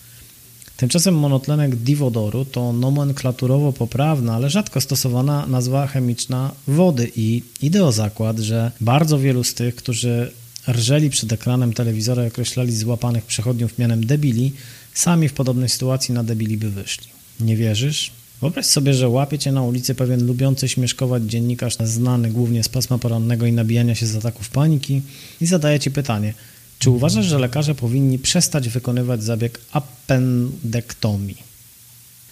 Tymczasem 0.77 1.15
monotlenek 1.15 1.75
diwodoru 1.75 2.45
to 2.45 2.73
nomenklaturowo 2.73 3.73
poprawna, 3.73 4.35
ale 4.35 4.49
rzadko 4.49 4.81
stosowana 4.81 5.47
nazwa 5.47 5.87
chemiczna 5.87 6.51
wody 6.67 7.11
i 7.15 7.43
idę 7.61 7.85
o 7.85 7.91
zakład, 7.91 8.39
że 8.39 8.71
bardzo 8.81 9.19
wielu 9.19 9.43
z 9.43 9.53
tych, 9.53 9.75
którzy 9.75 10.31
rżeli 10.67 11.09
przed 11.09 11.33
ekranem 11.33 11.73
telewizora 11.73 12.25
i 12.25 12.27
określali 12.27 12.75
złapanych 12.75 13.25
przechodniów 13.25 13.77
mianem 13.77 14.05
debili, 14.05 14.53
sami 14.93 15.29
w 15.29 15.33
podobnej 15.33 15.69
sytuacji 15.69 16.13
na 16.13 16.23
debili 16.23 16.57
by 16.57 16.69
wyszli. 16.69 17.07
Nie 17.39 17.55
wierzysz? 17.55 18.11
Wyobraź 18.41 18.65
sobie, 18.65 18.93
że 18.93 19.09
łapie 19.09 19.39
cię 19.39 19.51
na 19.51 19.61
ulicy 19.61 19.95
pewien 19.95 20.25
lubiący 20.25 20.69
śmieszkować 20.69 21.23
dziennikarz 21.23 21.75
znany 21.83 22.31
głównie 22.31 22.63
z 22.63 22.69
pasma 22.69 22.97
porannego 22.97 23.45
i 23.45 23.51
nabijania 23.51 23.95
się 23.95 24.05
z 24.05 24.15
ataków 24.15 24.49
paniki 24.49 25.01
i 25.41 25.45
zadaje 25.45 25.79
ci 25.79 25.91
pytanie, 25.91 26.33
czy 26.79 26.89
uważasz, 26.89 27.25
że 27.25 27.39
lekarze 27.39 27.75
powinni 27.75 28.19
przestać 28.19 28.69
wykonywać 28.69 29.23
zabieg 29.23 29.59
appendektomii? 29.71 31.47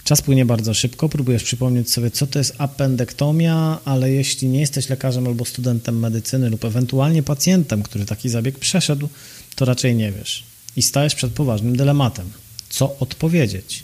Czas 0.03 0.21
płynie 0.21 0.45
bardzo 0.45 0.73
szybko, 0.73 1.09
próbujesz 1.09 1.43
przypomnieć 1.43 1.91
sobie, 1.91 2.11
co 2.11 2.27
to 2.27 2.39
jest 2.39 2.55
appendektomia, 2.57 3.79
ale 3.85 4.11
jeśli 4.11 4.47
nie 4.47 4.59
jesteś 4.59 4.89
lekarzem 4.89 5.27
albo 5.27 5.45
studentem 5.45 5.99
medycyny 5.99 6.49
lub 6.49 6.65
ewentualnie 6.65 7.23
pacjentem, 7.23 7.83
który 7.83 8.05
taki 8.05 8.29
zabieg 8.29 8.59
przeszedł, 8.59 9.09
to 9.55 9.65
raczej 9.65 9.95
nie 9.95 10.11
wiesz. 10.11 10.43
I 10.75 10.81
stajesz 10.81 11.15
przed 11.15 11.33
poważnym 11.33 11.77
dylematem. 11.77 12.29
Co 12.69 12.97
odpowiedzieć? 12.99 13.83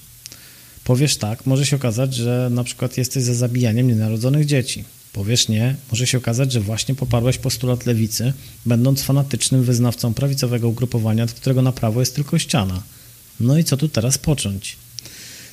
Powiesz 0.84 1.18
tak, 1.18 1.46
może 1.46 1.66
się 1.66 1.76
okazać, 1.76 2.16
że 2.16 2.50
na 2.52 2.64
przykład 2.64 2.98
jesteś 2.98 3.24
za 3.24 3.34
zabijaniem 3.34 3.88
nienarodzonych 3.88 4.46
dzieci. 4.46 4.84
Powiesz 5.14 5.48
nie, 5.48 5.76
może 5.92 6.08
się 6.08 6.18
okazać, 6.18 6.52
że 6.52 6.60
właśnie 6.60 6.96
poparłeś 6.96 7.38
postulat 7.38 7.86
lewicy, 7.86 8.34
będąc 8.66 9.04
fanatycznym 9.04 9.64
wyznawcą 9.64 10.14
prawicowego 10.14 10.70
ugrupowania, 10.70 11.24
od 11.24 11.34
którego 11.34 11.62
na 11.62 11.72
prawo 11.72 12.00
jest 12.00 12.16
tylko 12.16 12.40
ściana. 12.40 12.84
No 13.40 13.58
i 13.58 13.64
co 13.64 13.78
tu 13.78 13.90
teraz 13.90 14.18
począć? 14.18 14.78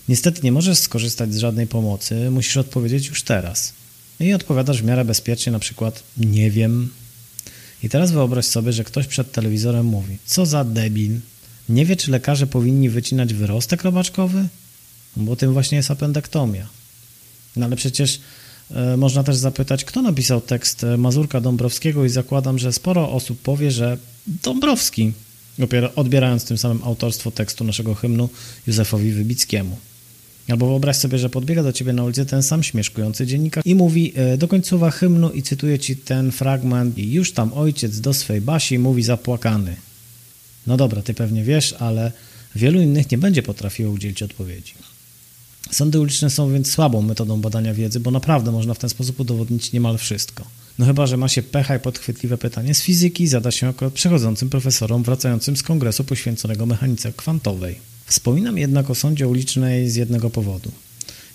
Niestety 0.08 0.40
nie 0.44 0.52
możesz 0.52 0.78
skorzystać 0.78 1.34
z 1.34 1.38
żadnej 1.38 1.66
pomocy, 1.66 2.30
musisz 2.30 2.56
odpowiedzieć 2.56 3.06
już 3.06 3.22
teraz. 3.22 3.72
I 4.20 4.32
odpowiadasz 4.32 4.82
w 4.82 4.84
miarę 4.84 5.04
bezpiecznie, 5.04 5.52
na 5.52 5.58
przykład 5.58 6.02
nie 6.16 6.50
wiem. 6.50 6.90
I 7.82 7.88
teraz 7.88 8.12
wyobraź 8.12 8.46
sobie, 8.46 8.72
że 8.72 8.84
ktoś 8.84 9.06
przed 9.06 9.32
telewizorem 9.32 9.86
mówi: 9.86 10.18
Co 10.26 10.46
za 10.46 10.64
debil? 10.64 11.20
Nie 11.68 11.86
wie, 11.86 11.96
czy 11.96 12.10
lekarze 12.10 12.46
powinni 12.46 12.88
wycinać 12.88 13.34
wyrostek 13.34 13.82
robaczkowy? 13.82 14.48
Bo 15.16 15.36
tym 15.36 15.52
właśnie 15.52 15.76
jest 15.76 15.90
apendektomia. 15.90 16.66
No 17.56 17.66
ale 17.66 17.76
przecież 17.76 18.20
można 18.96 19.22
też 19.25 19.37
zapytać, 19.37 19.84
kto 19.84 20.02
napisał 20.02 20.40
tekst 20.40 20.84
e, 20.84 20.96
Mazurka 20.96 21.40
Dąbrowskiego 21.40 22.04
i 22.04 22.08
zakładam, 22.08 22.58
że 22.58 22.72
sporo 22.72 23.12
osób 23.12 23.40
powie, 23.40 23.70
że 23.70 23.98
Dąbrowski, 24.26 25.12
odbierając 25.96 26.44
tym 26.44 26.58
samym 26.58 26.80
autorstwo 26.84 27.30
tekstu 27.30 27.64
naszego 27.64 27.94
hymnu 27.94 28.28
Józefowi 28.66 29.12
Wybickiemu. 29.12 29.76
Albo 30.48 30.66
wyobraź 30.68 30.96
sobie, 30.96 31.18
że 31.18 31.30
podbiega 31.30 31.62
do 31.62 31.72
ciebie 31.72 31.92
na 31.92 32.04
ulicy 32.04 32.26
ten 32.26 32.42
sam 32.42 32.62
śmieszkujący 32.62 33.26
dziennikarz 33.26 33.66
i 33.66 33.75
mówi 33.75 34.12
e, 34.16 34.38
do 34.38 34.48
końcowa 34.48 34.90
hymnu 34.90 35.30
i 35.30 35.42
cytuję 35.42 35.78
ci 35.78 35.96
ten 35.96 36.32
fragment 36.32 36.98
i 36.98 37.12
już 37.12 37.32
tam 37.32 37.52
ojciec 37.52 38.00
do 38.00 38.14
swej 38.14 38.40
basi 38.40 38.78
mówi 38.78 39.02
zapłakany. 39.02 39.76
No 40.66 40.76
dobra, 40.76 41.02
ty 41.02 41.14
pewnie 41.14 41.44
wiesz, 41.44 41.75
ale 41.78 42.12
wielu 42.54 42.80
innych 42.80 43.10
nie 43.10 43.18
będzie 43.18 43.42
potrafiło 43.42 43.92
udzielić 43.92 44.22
odpowiedzi. 44.22 44.75
Sądy 45.70 46.00
uliczne 46.00 46.30
są 46.30 46.52
więc 46.52 46.70
słabą 46.70 47.02
metodą 47.02 47.40
badania 47.40 47.75
wiedzy, 47.75 48.00
bo 48.00 48.10
naprawdę 48.10 48.52
można 48.52 48.75
w 48.75 48.78
ten 48.78 48.90
sposób 48.90 49.20
udowodnić 49.20 49.72
niemal 49.72 49.98
wszystko. 49.98 50.44
No 50.78 50.87
chyba, 50.87 51.06
że 51.06 51.16
ma 51.16 51.28
się 51.28 51.42
pecha 51.42 51.76
i 51.76 51.80
podchwytliwe 51.80 52.38
pytanie 52.38 52.75
z 52.75 52.82
fizyki 52.82 53.28
zada 53.28 53.50
się 53.50 53.68
akurat 53.68 53.92
przechodzącym 53.92 54.50
profesorom 54.50 55.02
wracającym 55.02 55.56
z 55.56 55.62
kongresu 55.62 56.04
poświęconego 56.04 56.66
mechanice 56.66 57.12
kwantowej. 57.12 57.78
Wspominam 58.06 58.58
jednak 58.58 58.90
o 58.90 58.94
sądzie 58.94 59.28
ulicznej 59.28 59.90
z 59.90 59.96
jednego 59.96 60.30
powodu. 60.30 60.72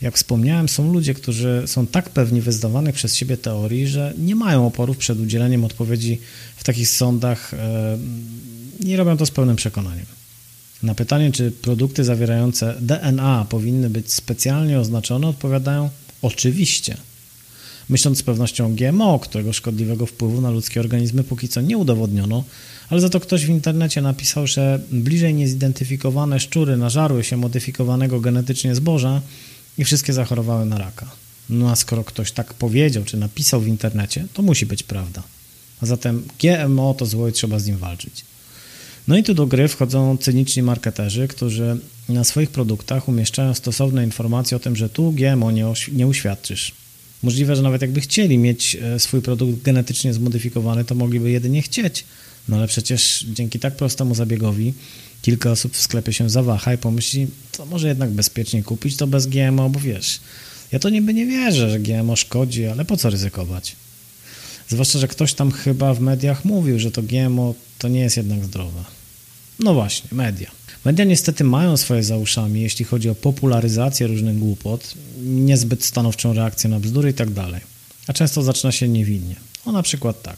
Jak 0.02 0.16
wspomniałem, 0.16 0.70
są 0.70 0.94
ludzie, 0.94 1.14
którzy 1.14 1.64
są 1.66 1.88
tak 1.88 2.10
pewni 2.10 2.42
wyzdawanych 2.42 2.96
przez 2.96 3.16
siebie 3.16 3.38
teorii, 3.38 3.88
że 3.88 4.14
nie 4.18 4.36
mają 4.36 4.68
oporów 4.68 4.98
przed 4.98 5.20
udzieleniem 5.20 5.64
odpowiedzi 5.66 6.20
w 6.56 6.64
takich 6.64 6.90
sądach 6.90 7.54
e, 7.54 7.98
i 8.80 8.96
robią 8.96 9.18
to 9.18 9.26
z 9.26 9.32
pełnym 9.32 9.56
przekonaniem. 9.56 10.06
Na 10.84 10.96
pytanie, 10.96 11.32
czy 11.32 11.52
produkty 11.52 12.04
zawierające 12.04 12.76
DNA 12.82 13.46
powinny 13.50 13.90
być 13.90 14.14
specjalnie 14.14 14.80
oznaczone, 14.80 15.28
odpowiadają 15.28 15.90
oczywiście. 16.22 16.98
Myśląc 17.90 18.18
z 18.18 18.24
pewnością 18.24 18.76
GMO, 18.76 19.20
którego 19.20 19.54
szkodliwego 19.54 20.06
wpływu 20.06 20.42
na 20.42 20.52
ludzkie 20.52 20.80
organizmy 20.80 21.24
póki 21.24 21.48
co 21.48 21.62
nie 21.62 21.78
udowodniono, 21.78 22.44
ale 22.90 23.02
za 23.02 23.10
to 23.10 23.20
ktoś 23.20 23.46
w 23.46 23.50
internecie 23.50 24.02
napisał, 24.02 24.48
że 24.48 24.80
bliżej 24.92 25.34
niezidentyfikowane 25.34 26.40
szczury 26.40 26.78
nażarły 26.78 27.24
się 27.24 27.38
modyfikowanego 27.38 28.20
genetycznie 28.20 28.76
zboża 28.76 29.22
i 29.78 29.84
wszystkie 29.84 30.14
zachorowały 30.14 30.66
na 30.66 30.78
raka. 30.78 31.12
No 31.50 31.72
a 31.72 31.76
skoro 31.76 32.04
ktoś 32.04 32.32
tak 32.32 32.54
powiedział 32.54 33.04
czy 33.04 33.18
napisał 33.18 33.62
w 33.62 33.68
internecie, 33.68 34.26
to 34.34 34.42
musi 34.42 34.66
być 34.66 34.84
prawda. 34.84 35.24
A 35.82 35.86
zatem 35.86 36.24
GMO 36.40 36.94
to 36.94 37.06
zło 37.06 37.28
i 37.28 37.32
trzeba 37.32 37.60
z 37.60 37.68
nim 37.68 37.78
walczyć. 37.78 38.33
No 39.08 39.18
i 39.18 39.24
tu 39.24 39.34
do 39.34 39.48
gry 39.48 39.68
wchodzą 39.68 40.18
cyniczni 40.18 40.64
marketerzy, 40.64 41.28
którzy 41.28 41.78
na 42.10 42.24
swoich 42.24 42.50
produktach 42.50 43.08
umieszczają 43.08 43.54
stosowne 43.54 44.04
informacje 44.04 44.58
o 44.58 44.60
tym, 44.60 44.76
że 44.76 44.90
tu 44.90 45.12
GMO 45.12 45.52
nie, 45.52 45.66
nie 45.92 46.08
uświadczysz. 46.08 46.72
Możliwe, 47.24 47.56
że 47.56 47.62
nawet 47.62 47.82
jakby 47.82 48.02
chcieli 48.02 48.38
mieć 48.38 48.76
e, 48.76 49.00
swój 49.00 49.22
produkt 49.22 49.62
genetycznie 49.62 50.14
zmodyfikowany, 50.14 50.86
to 50.86 50.96
mogliby 50.96 51.32
jedynie 51.32 51.62
chcieć. 51.62 52.06
No 52.50 52.58
ale 52.58 52.68
przecież 52.68 53.26
dzięki 53.34 53.60
tak 53.60 53.76
prostemu 53.76 54.16
zabiegowi 54.16 54.74
kilka 55.22 55.52
osób 55.52 55.76
w 55.76 55.82
sklepie 55.82 56.14
się 56.14 56.30
zawaha 56.30 56.74
i 56.74 56.78
pomyśli, 56.78 57.28
to 57.52 57.66
może 57.66 57.88
jednak 57.88 58.10
bezpiecznie 58.10 58.64
kupić 58.64 58.98
to 58.98 59.08
bez 59.08 59.28
GMO, 59.28 59.70
bo 59.70 59.80
wiesz, 59.80 60.20
ja 60.72 60.80
to 60.80 60.90
niby 60.90 61.14
nie 61.14 61.26
wierzę, 61.26 61.70
że 61.70 61.80
GMO 61.80 62.16
szkodzi, 62.16 62.66
ale 62.66 62.86
po 62.86 62.98
co 62.98 63.10
ryzykować? 63.10 63.76
Zwłaszcza, 64.70 65.00
że 65.00 65.08
ktoś 65.08 65.34
tam 65.34 65.52
chyba 65.52 65.94
w 65.94 66.00
mediach 66.00 66.46
mówił, 66.46 66.80
że 66.80 66.92
to 66.92 67.04
GMO 67.04 67.56
to 67.84 67.88
nie 67.88 68.00
jest 68.00 68.18
jednak 68.18 68.46
zdrowe. 68.46 68.84
No 69.60 69.74
właśnie, 69.74 70.10
media. 70.12 70.52
Media 70.86 71.06
niestety 71.06 71.44
mają 71.44 71.78
swoje 71.78 72.04
za 72.04 72.18
uszami, 72.18 72.62
jeśli 72.62 72.86
chodzi 72.86 73.10
o 73.10 73.16
popularyzację 73.16 74.08
różnych 74.08 74.40
głupot, 74.40 74.94
niezbyt 75.24 75.84
stanowczą 75.84 76.34
reakcję 76.34 76.70
na 76.70 76.80
bzdury 76.80 77.10
i 77.10 77.14
tak. 77.14 77.28
A 78.08 78.14
często 78.14 78.44
zaczyna 78.44 78.72
się 78.72 78.88
niewinnie. 78.88 79.36
O 79.66 79.72
na 79.72 79.84
przykład 79.84 80.22
tak. 80.22 80.38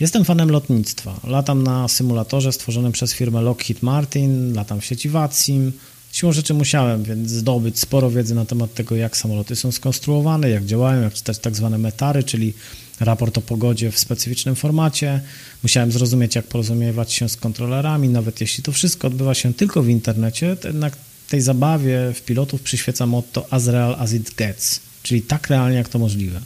Jestem 0.00 0.24
fanem 0.24 0.50
lotnictwa. 0.50 1.20
Latam 1.24 1.62
na 1.62 1.88
symulatorze 1.88 2.52
stworzonym 2.52 2.92
przez 2.92 3.14
firmę 3.14 3.40
Lockheed 3.40 3.82
Martin, 3.82 4.54
latam 4.54 4.80
w 4.80 4.84
sieci 4.84 5.08
VATSIM. 5.08 5.72
Siłą 6.12 6.32
rzeczy 6.32 6.54
musiałem 6.54 7.02
więc 7.02 7.30
zdobyć 7.30 7.78
sporo 7.78 8.10
wiedzy 8.10 8.34
na 8.34 8.44
temat 8.44 8.74
tego, 8.74 8.96
jak 8.96 9.16
samoloty 9.16 9.56
są 9.56 9.72
skonstruowane, 9.72 10.50
jak 10.50 10.64
działają, 10.64 11.02
jak 11.02 11.14
czytać 11.14 11.38
tak 11.38 11.56
zwane 11.56 11.78
metary, 11.78 12.22
czyli 12.22 12.52
raport 13.00 13.38
o 13.38 13.40
pogodzie 13.40 13.90
w 13.90 13.98
specyficznym 13.98 14.56
formacie. 14.56 15.20
Musiałem 15.62 15.92
zrozumieć, 15.92 16.34
jak 16.34 16.46
porozumiewać 16.46 17.12
się 17.12 17.28
z 17.28 17.36
kontrolerami, 17.36 18.08
nawet 18.08 18.40
jeśli 18.40 18.64
to 18.64 18.72
wszystko 18.72 19.08
odbywa 19.08 19.34
się 19.34 19.54
tylko 19.54 19.82
w 19.82 19.88
internecie, 19.88 20.56
to 20.56 20.68
jednak 20.68 20.96
tej 21.28 21.40
zabawie 21.40 22.12
w 22.14 22.22
pilotów 22.22 22.62
przyświeca 22.62 23.06
motto 23.06 23.46
as 23.50 23.66
real 23.66 23.96
as 23.98 24.12
it 24.12 24.34
gets, 24.34 24.80
czyli 25.02 25.22
tak 25.22 25.48
realnie, 25.48 25.76
jak 25.76 25.88
to 25.88 25.98
możliwe. 25.98 26.40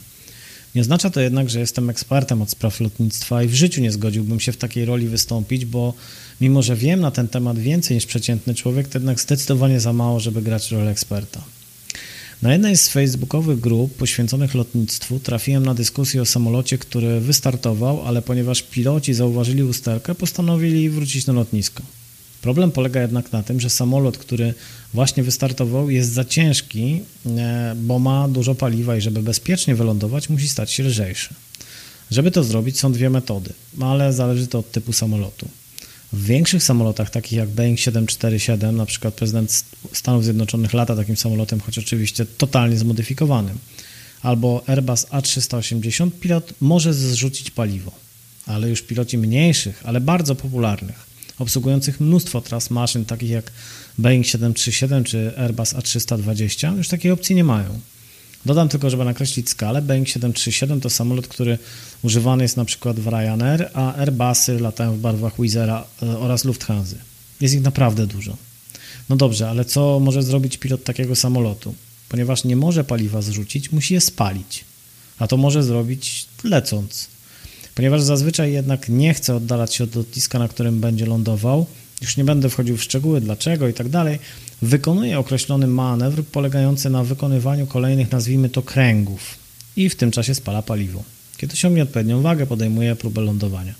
Nie 0.75 0.81
oznacza 0.81 1.09
to 1.09 1.21
jednak, 1.21 1.49
że 1.49 1.59
jestem 1.59 1.89
ekspertem 1.89 2.41
od 2.41 2.49
spraw 2.49 2.79
lotnictwa 2.79 3.43
i 3.43 3.47
w 3.47 3.53
życiu 3.53 3.81
nie 3.81 3.91
zgodziłbym 3.91 4.39
się 4.39 4.51
w 4.51 4.57
takiej 4.57 4.85
roli 4.85 5.07
wystąpić, 5.07 5.65
bo 5.65 5.93
mimo, 6.41 6.61
że 6.61 6.75
wiem 6.75 6.99
na 6.99 7.11
ten 7.11 7.27
temat 7.27 7.59
więcej 7.59 7.95
niż 7.95 8.05
przeciętny 8.05 8.55
człowiek, 8.55 8.87
to 8.87 8.97
jednak 8.97 9.19
zdecydowanie 9.19 9.79
za 9.79 9.93
mało, 9.93 10.19
żeby 10.19 10.41
grać 10.41 10.71
rolę 10.71 10.91
eksperta. 10.91 11.43
Na 12.41 12.53
jednej 12.53 12.77
z 12.77 12.89
facebookowych 12.89 13.59
grup 13.59 13.95
poświęconych 13.95 14.55
lotnictwu 14.55 15.19
trafiłem 15.19 15.65
na 15.65 15.73
dyskusję 15.73 16.21
o 16.21 16.25
samolocie, 16.25 16.77
który 16.77 17.19
wystartował, 17.19 18.07
ale 18.07 18.21
ponieważ 18.21 18.63
piloci 18.63 19.13
zauważyli 19.13 19.63
usterkę, 19.63 20.15
postanowili 20.15 20.89
wrócić 20.89 21.25
na 21.25 21.33
lotnisko. 21.33 21.83
Problem 22.41 22.71
polega 22.71 23.01
jednak 23.01 23.31
na 23.31 23.43
tym, 23.43 23.59
że 23.59 23.69
samolot, 23.69 24.17
który 24.17 24.53
właśnie 24.93 25.23
wystartował, 25.23 25.89
jest 25.89 26.11
za 26.11 26.25
ciężki, 26.25 27.01
e, 27.25 27.75
bo 27.77 27.99
ma 27.99 28.27
dużo 28.27 28.55
paliwa 28.55 28.97
i 28.97 29.01
żeby 29.01 29.21
bezpiecznie 29.21 29.75
wylądować, 29.75 30.29
musi 30.29 30.49
stać 30.49 30.71
się 30.71 30.83
lżejszy. 30.83 31.33
Żeby 32.11 32.31
to 32.31 32.43
zrobić, 32.43 32.79
są 32.79 32.91
dwie 32.91 33.09
metody, 33.09 33.53
ale 33.81 34.13
zależy 34.13 34.47
to 34.47 34.59
od 34.59 34.71
typu 34.71 34.93
samolotu. 34.93 35.47
W 36.13 36.25
większych 36.25 36.63
samolotach, 36.63 37.09
takich 37.09 37.31
jak 37.31 37.49
Boeing 37.49 37.79
747, 37.79 38.75
na 38.75 38.85
przykład 38.85 39.13
prezydent 39.13 39.65
Stanów 39.93 40.23
Zjednoczonych 40.23 40.73
lata 40.73 40.95
takim 40.95 41.17
samolotem, 41.17 41.59
choć 41.59 41.77
oczywiście 41.77 42.25
totalnie 42.25 42.77
zmodyfikowanym, 42.77 43.57
albo 44.21 44.63
Airbus 44.67 45.05
A380, 45.05 46.11
pilot 46.19 46.53
może 46.61 46.93
zrzucić 46.93 47.51
paliwo. 47.51 47.91
Ale 48.45 48.69
już 48.69 48.81
piloci 48.81 49.17
mniejszych, 49.17 49.81
ale 49.85 50.01
bardzo 50.01 50.35
popularnych, 50.35 51.05
obsługujących 51.39 51.99
mnóstwo 51.99 52.41
tras 52.41 52.69
maszyn, 52.69 53.05
takich 53.05 53.29
jak 53.29 53.51
Boeing 53.97 54.25
737 54.25 55.03
czy 55.03 55.37
Airbus 55.37 55.73
A320, 55.73 56.77
już 56.77 56.87
takiej 56.87 57.11
opcji 57.11 57.35
nie 57.35 57.43
mają. 57.43 57.79
Dodam 58.45 58.69
tylko, 58.69 58.89
żeby 58.89 59.05
nakreślić 59.05 59.49
skalę, 59.49 59.81
Boeing 59.81 60.07
737 60.07 60.81
to 60.81 60.89
samolot, 60.89 61.27
który 61.27 61.57
używany 62.03 62.43
jest 62.43 62.57
na 62.57 62.65
przykład 62.65 62.99
w 62.99 63.07
Ryanair, 63.07 63.69
a 63.73 63.95
Airbusy 63.95 64.59
latają 64.59 64.93
w 64.93 64.99
barwach 64.99 65.41
Wizera 65.41 65.85
e, 66.03 66.19
oraz 66.19 66.45
Lufthansa. 66.45 66.95
Jest 67.41 67.53
ich 67.53 67.61
naprawdę 67.61 68.07
dużo. 68.07 68.37
No 69.09 69.15
dobrze, 69.15 69.49
ale 69.49 69.65
co 69.65 69.99
może 69.99 70.23
zrobić 70.23 70.57
pilot 70.57 70.83
takiego 70.83 71.15
samolotu? 71.15 71.75
Ponieważ 72.09 72.43
nie 72.43 72.55
może 72.55 72.83
paliwa 72.83 73.21
zrzucić, 73.21 73.71
musi 73.71 73.93
je 73.93 74.01
spalić. 74.01 74.65
A 75.19 75.27
to 75.27 75.37
może 75.37 75.63
zrobić 75.63 76.25
lecąc. 76.43 77.07
Ponieważ 77.75 78.01
zazwyczaj 78.01 78.53
jednak 78.53 78.89
nie 78.89 79.13
chce 79.13 79.35
oddalać 79.35 79.75
się 79.75 79.83
od 79.83 79.95
lotniska, 79.95 80.39
na 80.39 80.47
którym 80.47 80.79
będzie 80.79 81.05
lądował, 81.05 81.65
już 82.01 82.17
nie 82.17 82.23
będę 82.23 82.49
wchodził 82.49 82.77
w 82.77 82.83
szczegóły, 82.83 83.21
dlaczego 83.21 83.67
i 83.67 83.73
tak 83.73 83.89
dalej, 83.89 84.19
wykonuje 84.61 85.19
określony 85.19 85.67
manewr 85.67 86.23
polegający 86.23 86.89
na 86.89 87.03
wykonywaniu 87.03 87.67
kolejnych, 87.67 88.11
nazwijmy 88.11 88.49
to, 88.49 88.61
kręgów 88.61 89.37
i 89.75 89.89
w 89.89 89.95
tym 89.95 90.11
czasie 90.11 90.35
spala 90.35 90.61
paliwo. 90.61 91.03
Kiedy 91.37 91.53
osiągnie 91.53 91.83
odpowiednią 91.83 92.21
wagę, 92.21 92.45
podejmuje 92.45 92.95
próbę 92.95 93.21
lądowania. 93.21 93.73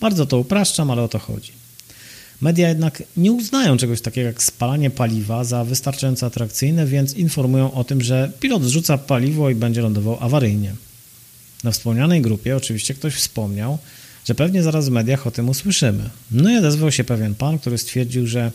Bardzo 0.00 0.26
to 0.26 0.38
upraszczam, 0.38 0.90
ale 0.90 1.02
o 1.02 1.08
to 1.08 1.18
chodzi. 1.18 1.52
Media 2.40 2.68
jednak 2.68 3.02
nie 3.16 3.32
uznają 3.32 3.76
czegoś 3.76 4.00
takiego 4.00 4.26
jak 4.26 4.42
spalanie 4.42 4.90
paliwa 4.90 5.44
za 5.44 5.64
wystarczająco 5.64 6.26
atrakcyjne, 6.26 6.86
więc 6.86 7.14
informują 7.14 7.72
o 7.72 7.84
tym, 7.84 8.02
że 8.02 8.32
pilot 8.40 8.64
zrzuca 8.64 8.98
paliwo 8.98 9.50
i 9.50 9.54
będzie 9.54 9.82
lądował 9.82 10.18
awaryjnie. 10.20 10.74
Na 11.64 11.70
wspomnianej 11.70 12.22
grupie 12.22 12.56
oczywiście 12.56 12.94
ktoś 12.94 13.14
wspomniał, 13.14 13.78
że 14.24 14.34
pewnie 14.34 14.62
zaraz 14.62 14.88
w 14.88 14.92
mediach 14.92 15.26
o 15.26 15.30
tym 15.30 15.48
usłyszymy. 15.48 16.10
No 16.30 16.50
i 16.50 16.56
odezwał 16.56 16.92
się 16.92 17.04
pewien 17.04 17.34
pan, 17.34 17.58
który 17.58 17.78
stwierdził, 17.78 18.26
że 18.26 18.52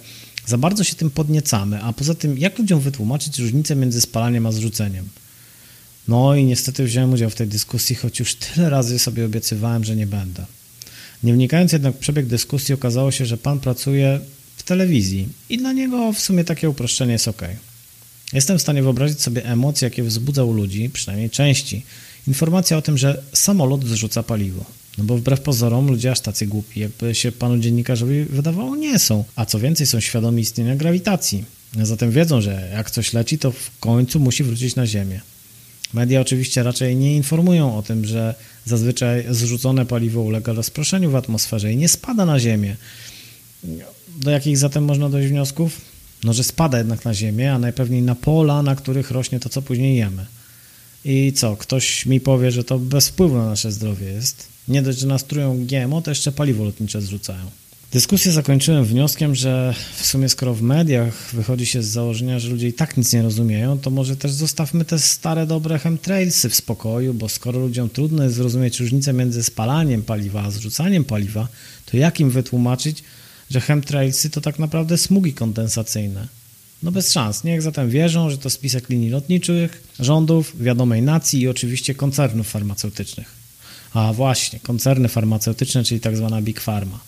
Za 0.50 0.58
bardzo 0.58 0.84
się 0.84 0.96
tym 0.96 1.10
podniecamy, 1.10 1.84
a 1.84 1.94
poza 1.94 2.16
tym, 2.16 2.38
jak 2.38 2.60
ludziom 2.60 2.80
wytłumaczyć 2.80 3.40
różnicę 3.40 3.76
między 3.76 4.02
spalaniem 4.02 4.46
a 4.46 4.52
zrzuceniem? 4.52 5.10
No 6.08 6.36
i 6.36 6.44
niestety 6.44 6.84
wziąłem 6.84 7.14
udział 7.14 7.30
w 7.30 7.36
tej 7.36 7.48
dyskusji, 7.48 7.96
choć 7.96 8.20
już 8.20 8.36
tyle 8.36 8.70
razy 8.70 9.00
sobie 9.00 9.26
obiecywałem, 9.26 9.84
że 9.84 9.96
nie 9.96 10.08
będę. 10.08 10.46
Nie 11.24 11.34
wnikając 11.34 11.72
jednak 11.72 11.96
w 11.96 11.98
przebieg 11.98 12.26
dyskusji, 12.26 12.74
okazało 12.74 13.12
się, 13.12 13.26
że 13.26 13.38
pan 13.38 13.60
pracuje 13.60 14.20
w 14.58 14.64
telewizji 14.64 15.28
i 15.50 15.58
dla 15.58 15.74
niego 15.74 16.14
w 16.14 16.20
sumie 16.20 16.44
takie 16.44 16.70
uproszczenie 16.70 17.14
jest 17.14 17.28
ok. 17.28 17.42
Jestem 18.34 18.58
w 18.58 18.62
stanie 18.62 18.84
wyobrazić 18.84 19.22
sobie 19.22 19.46
emocje, 19.46 19.86
jakie 19.86 20.04
wzbudza 20.04 20.44
u 20.44 20.54
ludzi, 20.54 20.90
przynajmniej 20.90 21.30
części, 21.30 21.84
informacja 22.28 22.78
o 22.78 22.82
tym, 22.82 22.98
że 22.98 23.24
samolot 23.34 23.86
zrzuca 23.86 24.24
paliwo. 24.24 24.66
No 25.00 25.06
bo 25.06 25.18
wbrew 25.18 25.42
pozorom 25.42 25.88
ludzie 25.88 26.12
aż 26.12 26.20
tacy 26.20 26.48
głupi, 26.48 26.80
jakby 26.80 27.16
się 27.16 27.32
panu 27.32 27.58
dziennikarzowi 27.58 28.26
wydawało, 28.26 28.76
nie 28.76 29.00
są. 29.00 29.24
A 29.36 29.46
co 29.46 29.60
więcej, 29.60 29.88
są 29.88 30.00
świadomi 30.00 30.42
istnienia 30.42 30.76
grawitacji. 30.76 31.44
A 31.82 31.86
zatem 31.86 32.12
wiedzą, 32.12 32.42
że 32.42 32.70
jak 32.74 32.92
coś 32.92 33.14
leci, 33.14 33.38
to 33.38 33.52
w 33.52 33.80
końcu 33.80 34.20
musi 34.20 34.44
wrócić 34.44 34.76
na 34.76 34.88
Ziemię. 34.88 35.22
Media 35.94 36.22
oczywiście 36.22 36.64
raczej 36.64 36.96
nie 36.96 37.16
informują 37.16 37.78
o 37.78 37.82
tym, 37.82 38.06
że 38.06 38.36
zazwyczaj 38.66 39.26
zrzucone 39.30 39.86
paliwo 39.86 40.22
ulega 40.22 40.54
rozproszeniu 40.54 41.12
w 41.12 41.16
atmosferze 41.16 41.74
i 41.74 41.78
nie 41.78 41.90
spada 41.90 42.26
na 42.26 42.40
Ziemię. 42.40 42.76
Do 44.18 44.32
jakich 44.32 44.58
zatem 44.58 44.84
można 44.84 45.10
dojść 45.10 45.30
wniosków? 45.30 45.82
No, 46.24 46.34
że 46.34 46.44
spada 46.44 46.78
jednak 46.78 47.06
na 47.06 47.14
Ziemię, 47.14 47.54
a 47.54 47.60
najpewniej 47.60 48.02
na 48.02 48.16
pola, 48.16 48.64
na 48.64 48.76
których 48.76 49.12
rośnie 49.12 49.40
to, 49.40 49.50
co 49.50 49.62
później 49.62 49.98
jemy. 49.98 50.26
I 51.06 51.34
co, 51.36 51.56
ktoś 51.56 52.06
mi 52.06 52.22
powie, 52.22 52.52
że 52.52 52.64
to 52.64 52.80
bez 52.80 53.10
wpływu 53.10 53.38
na 53.38 53.46
nasze 53.46 53.72
zdrowie 53.72 54.08
jest. 54.08 54.48
Nie 54.70 54.82
dość, 54.82 55.00
że 55.00 55.08
nas 55.08 55.26
trują 55.26 55.66
GMO, 55.66 56.02
to 56.02 56.12
jeszcze 56.12 56.32
paliwo 56.32 56.64
lotnicze 56.64 57.02
zrzucają. 57.02 57.46
Dyskusję 57.92 58.32
zakończyłem 58.32 58.86
wnioskiem, 58.86 59.36
że 59.36 59.74
w 59.98 60.06
sumie 60.06 60.30
skoro 60.30 60.54
w 60.54 60.62
mediach 60.62 61.30
wychodzi 61.34 61.66
się 61.66 61.84
z 61.84 61.88
założenia, 61.88 62.40
że 62.40 62.50
ludzie 62.50 62.68
i 62.68 62.74
tak 62.74 62.98
nic 62.98 63.14
nie 63.14 63.22
rozumieją, 63.22 63.80
to 63.80 63.90
może 63.90 64.16
też 64.16 64.32
zostawmy 64.32 64.86
te 64.86 65.00
stare, 65.00 65.48
dobre 65.48 65.80
chemtrailsy 65.80 66.50
w 66.50 66.56
spokoju, 66.56 67.14
bo 67.14 67.30
skoro 67.30 67.60
ludziom 67.60 67.90
trudno 67.90 68.24
jest 68.24 68.36
zrozumieć 68.36 68.80
różnicę 68.80 69.14
między 69.14 69.44
spalaniem 69.44 70.02
paliwa 70.02 70.44
a 70.44 70.52
zrzucaniem 70.52 71.04
paliwa, 71.04 71.48
to 71.86 71.98
jak 71.98 72.20
im 72.20 72.30
wytłumaczyć, 72.30 73.04
że 73.52 73.62
chemtrailsy 73.62 74.30
to 74.30 74.42
tak 74.42 74.60
naprawdę 74.60 74.98
smugi 74.98 75.34
kondensacyjne? 75.34 76.28
No 76.84 76.92
bez 76.92 77.12
szans. 77.12 77.44
Niech 77.44 77.62
zatem 77.62 77.90
wierzą, 77.90 78.30
że 78.30 78.38
to 78.38 78.50
spisek 78.50 78.90
linii 78.90 79.10
lotniczych, 79.10 79.84
rządów, 80.00 80.64
wiadomej 80.64 81.02
nacji 81.02 81.42
i 81.42 81.48
oczywiście 81.48 81.96
koncernów 81.96 82.50
farmaceutycznych. 82.50 83.39
A 83.94 84.14
właśnie, 84.14 84.60
koncerny 84.60 85.08
farmaceutyczne, 85.08 85.84
czyli 85.84 86.02
tak 86.02 86.18
zwana 86.18 86.42
Big 86.42 86.62
Pharma 86.62 87.00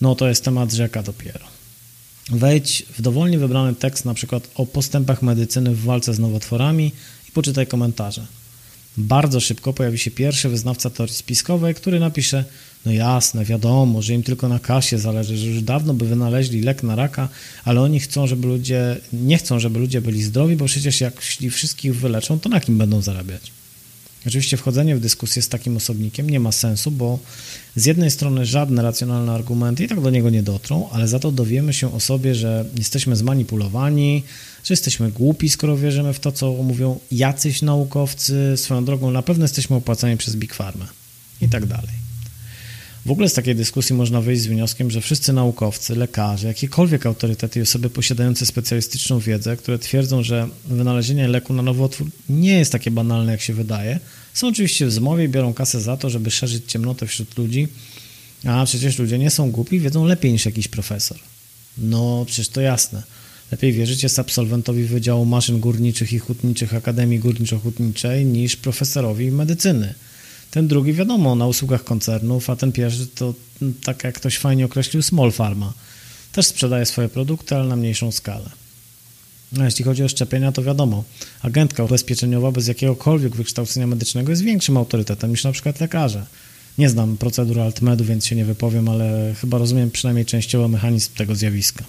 no 0.00 0.14
to 0.14 0.28
jest 0.28 0.44
temat 0.44 0.72
rzeka 0.72 1.02
dopiero. 1.02 1.44
Wejdź 2.30 2.86
w 2.98 3.02
dowolnie 3.02 3.38
wybrany 3.38 3.74
tekst, 3.74 4.04
na 4.04 4.14
przykład 4.14 4.48
o 4.54 4.66
postępach 4.66 5.22
medycyny 5.22 5.74
w 5.74 5.84
walce 5.84 6.14
z 6.14 6.18
nowotworami 6.18 6.92
i 7.28 7.32
poczytaj 7.32 7.66
komentarze. 7.66 8.26
Bardzo 8.96 9.40
szybko 9.40 9.72
pojawi 9.72 9.98
się 9.98 10.10
pierwszy 10.10 10.48
wyznawca 10.48 10.90
teorii 10.90 11.14
spiskowej, 11.14 11.74
który 11.74 12.00
napisze: 12.00 12.44
No 12.86 12.92
jasne, 12.92 13.44
wiadomo, 13.44 14.02
że 14.02 14.14
im 14.14 14.22
tylko 14.22 14.48
na 14.48 14.58
kasie 14.58 14.98
zależy, 14.98 15.36
że 15.36 15.46
już 15.46 15.62
dawno 15.62 15.94
by 15.94 16.08
wynaleźli 16.08 16.62
lek 16.62 16.82
na 16.82 16.96
raka, 16.96 17.28
ale 17.64 17.80
oni 17.80 18.00
chcą, 18.00 18.26
żeby 18.26 18.46
ludzie, 18.48 18.96
nie 19.12 19.38
chcą, 19.38 19.58
żeby 19.58 19.78
ludzie 19.78 20.00
byli 20.00 20.22
zdrowi, 20.22 20.56
bo 20.56 20.64
przecież 20.64 21.00
jak 21.00 21.20
wszystkich 21.50 21.96
wyleczą, 21.96 22.40
to 22.40 22.48
na 22.48 22.60
kim 22.60 22.78
będą 22.78 23.02
zarabiać? 23.02 23.63
Oczywiście 24.26 24.56
wchodzenie 24.56 24.96
w 24.96 25.00
dyskusję 25.00 25.42
z 25.42 25.48
takim 25.48 25.76
osobnikiem 25.76 26.30
nie 26.30 26.40
ma 26.40 26.52
sensu, 26.52 26.90
bo 26.90 27.18
z 27.76 27.86
jednej 27.86 28.10
strony 28.10 28.46
żadne 28.46 28.82
racjonalne 28.82 29.32
argumenty 29.32 29.84
i 29.84 29.88
tak 29.88 30.00
do 30.00 30.10
niego 30.10 30.30
nie 30.30 30.42
dotrą, 30.42 30.88
ale 30.92 31.08
za 31.08 31.18
to 31.18 31.32
dowiemy 31.32 31.72
się 31.72 31.94
o 31.94 32.00
sobie, 32.00 32.34
że 32.34 32.64
jesteśmy 32.78 33.16
zmanipulowani, 33.16 34.22
że 34.64 34.72
jesteśmy 34.72 35.10
głupi, 35.10 35.48
skoro 35.48 35.76
wierzymy 35.76 36.12
w 36.12 36.20
to, 36.20 36.32
co 36.32 36.52
mówią 36.52 36.98
jacyś 37.12 37.62
naukowcy. 37.62 38.52
Swoją 38.56 38.84
drogą 38.84 39.10
na 39.10 39.22
pewno 39.22 39.44
jesteśmy 39.44 39.76
opłacani 39.76 40.16
przez 40.16 40.36
Big 40.36 40.54
Pharma 40.54 40.86
i 41.40 41.48
tak 41.48 41.66
dalej. 41.66 42.03
W 43.06 43.10
ogóle 43.10 43.28
z 43.28 43.34
takiej 43.34 43.56
dyskusji 43.56 43.96
można 43.96 44.20
wyjść 44.20 44.42
z 44.42 44.46
wnioskiem, 44.46 44.90
że 44.90 45.00
wszyscy 45.00 45.32
naukowcy, 45.32 45.96
lekarze, 45.96 46.48
jakiekolwiek 46.48 47.06
autorytety 47.06 47.58
i 47.58 47.62
osoby 47.62 47.90
posiadające 47.90 48.46
specjalistyczną 48.46 49.18
wiedzę, 49.18 49.56
które 49.56 49.78
twierdzą, 49.78 50.22
że 50.22 50.48
wynalezienie 50.64 51.28
leku 51.28 51.54
na 51.54 51.62
nowotwór 51.62 52.10
nie 52.28 52.58
jest 52.58 52.72
takie 52.72 52.90
banalne, 52.90 53.32
jak 53.32 53.40
się 53.40 53.54
wydaje, 53.54 54.00
są 54.34 54.48
oczywiście 54.48 54.86
w 54.86 54.92
zmowie 54.92 55.24
i 55.24 55.28
biorą 55.28 55.54
kasę 55.54 55.80
za 55.80 55.96
to, 55.96 56.10
żeby 56.10 56.30
szerzyć 56.30 56.64
ciemnotę 56.66 57.06
wśród 57.06 57.38
ludzi, 57.38 57.68
a 58.44 58.64
przecież 58.64 58.98
ludzie 58.98 59.18
nie 59.18 59.30
są 59.30 59.50
głupi, 59.50 59.80
wiedzą 59.80 60.04
lepiej 60.04 60.32
niż 60.32 60.46
jakiś 60.46 60.68
profesor. 60.68 61.18
No, 61.78 62.24
przecież 62.26 62.48
to 62.48 62.60
jasne. 62.60 63.02
Lepiej 63.52 63.72
wierzyć 63.72 64.02
jest 64.02 64.18
absolwentowi 64.18 64.84
Wydziału 64.84 65.24
Maszyn 65.24 65.60
Górniczych 65.60 66.12
i 66.12 66.18
Hutniczych 66.18 66.74
Akademii 66.74 67.20
Górniczo-Hutniczej 67.20 68.24
niż 68.24 68.56
profesorowi 68.56 69.30
medycyny. 69.30 69.94
Ten 70.50 70.68
drugi, 70.68 70.92
wiadomo, 70.92 71.34
na 71.34 71.46
usługach 71.46 71.84
koncernów, 71.84 72.50
a 72.50 72.56
ten 72.56 72.72
pierwszy 72.72 73.06
to, 73.06 73.34
tak 73.84 74.04
jak 74.04 74.14
ktoś 74.14 74.38
fajnie 74.38 74.64
określił, 74.64 75.02
small 75.02 75.32
pharma. 75.32 75.72
Też 76.32 76.46
sprzedaje 76.46 76.86
swoje 76.86 77.08
produkty, 77.08 77.54
ale 77.54 77.68
na 77.68 77.76
mniejszą 77.76 78.12
skalę. 78.12 78.50
No, 79.52 79.64
jeśli 79.64 79.84
chodzi 79.84 80.04
o 80.04 80.08
szczepienia, 80.08 80.52
to 80.52 80.62
wiadomo, 80.62 81.04
agentka 81.42 81.84
ubezpieczeniowa 81.84 82.52
bez 82.52 82.68
jakiegokolwiek 82.68 83.36
wykształcenia 83.36 83.86
medycznego 83.86 84.32
jest 84.32 84.42
większym 84.42 84.76
autorytetem 84.76 85.30
niż 85.30 85.44
na 85.44 85.52
przykład 85.52 85.80
lekarze. 85.80 86.26
Nie 86.78 86.88
znam 86.88 87.16
procedur 87.16 87.60
Altmedu, 87.60 88.04
więc 88.04 88.26
się 88.26 88.36
nie 88.36 88.44
wypowiem, 88.44 88.88
ale 88.88 89.34
chyba 89.40 89.58
rozumiem 89.58 89.90
przynajmniej 89.90 90.26
częściowo 90.26 90.68
mechanizm 90.68 91.10
tego 91.16 91.34
zjawiska. 91.34 91.84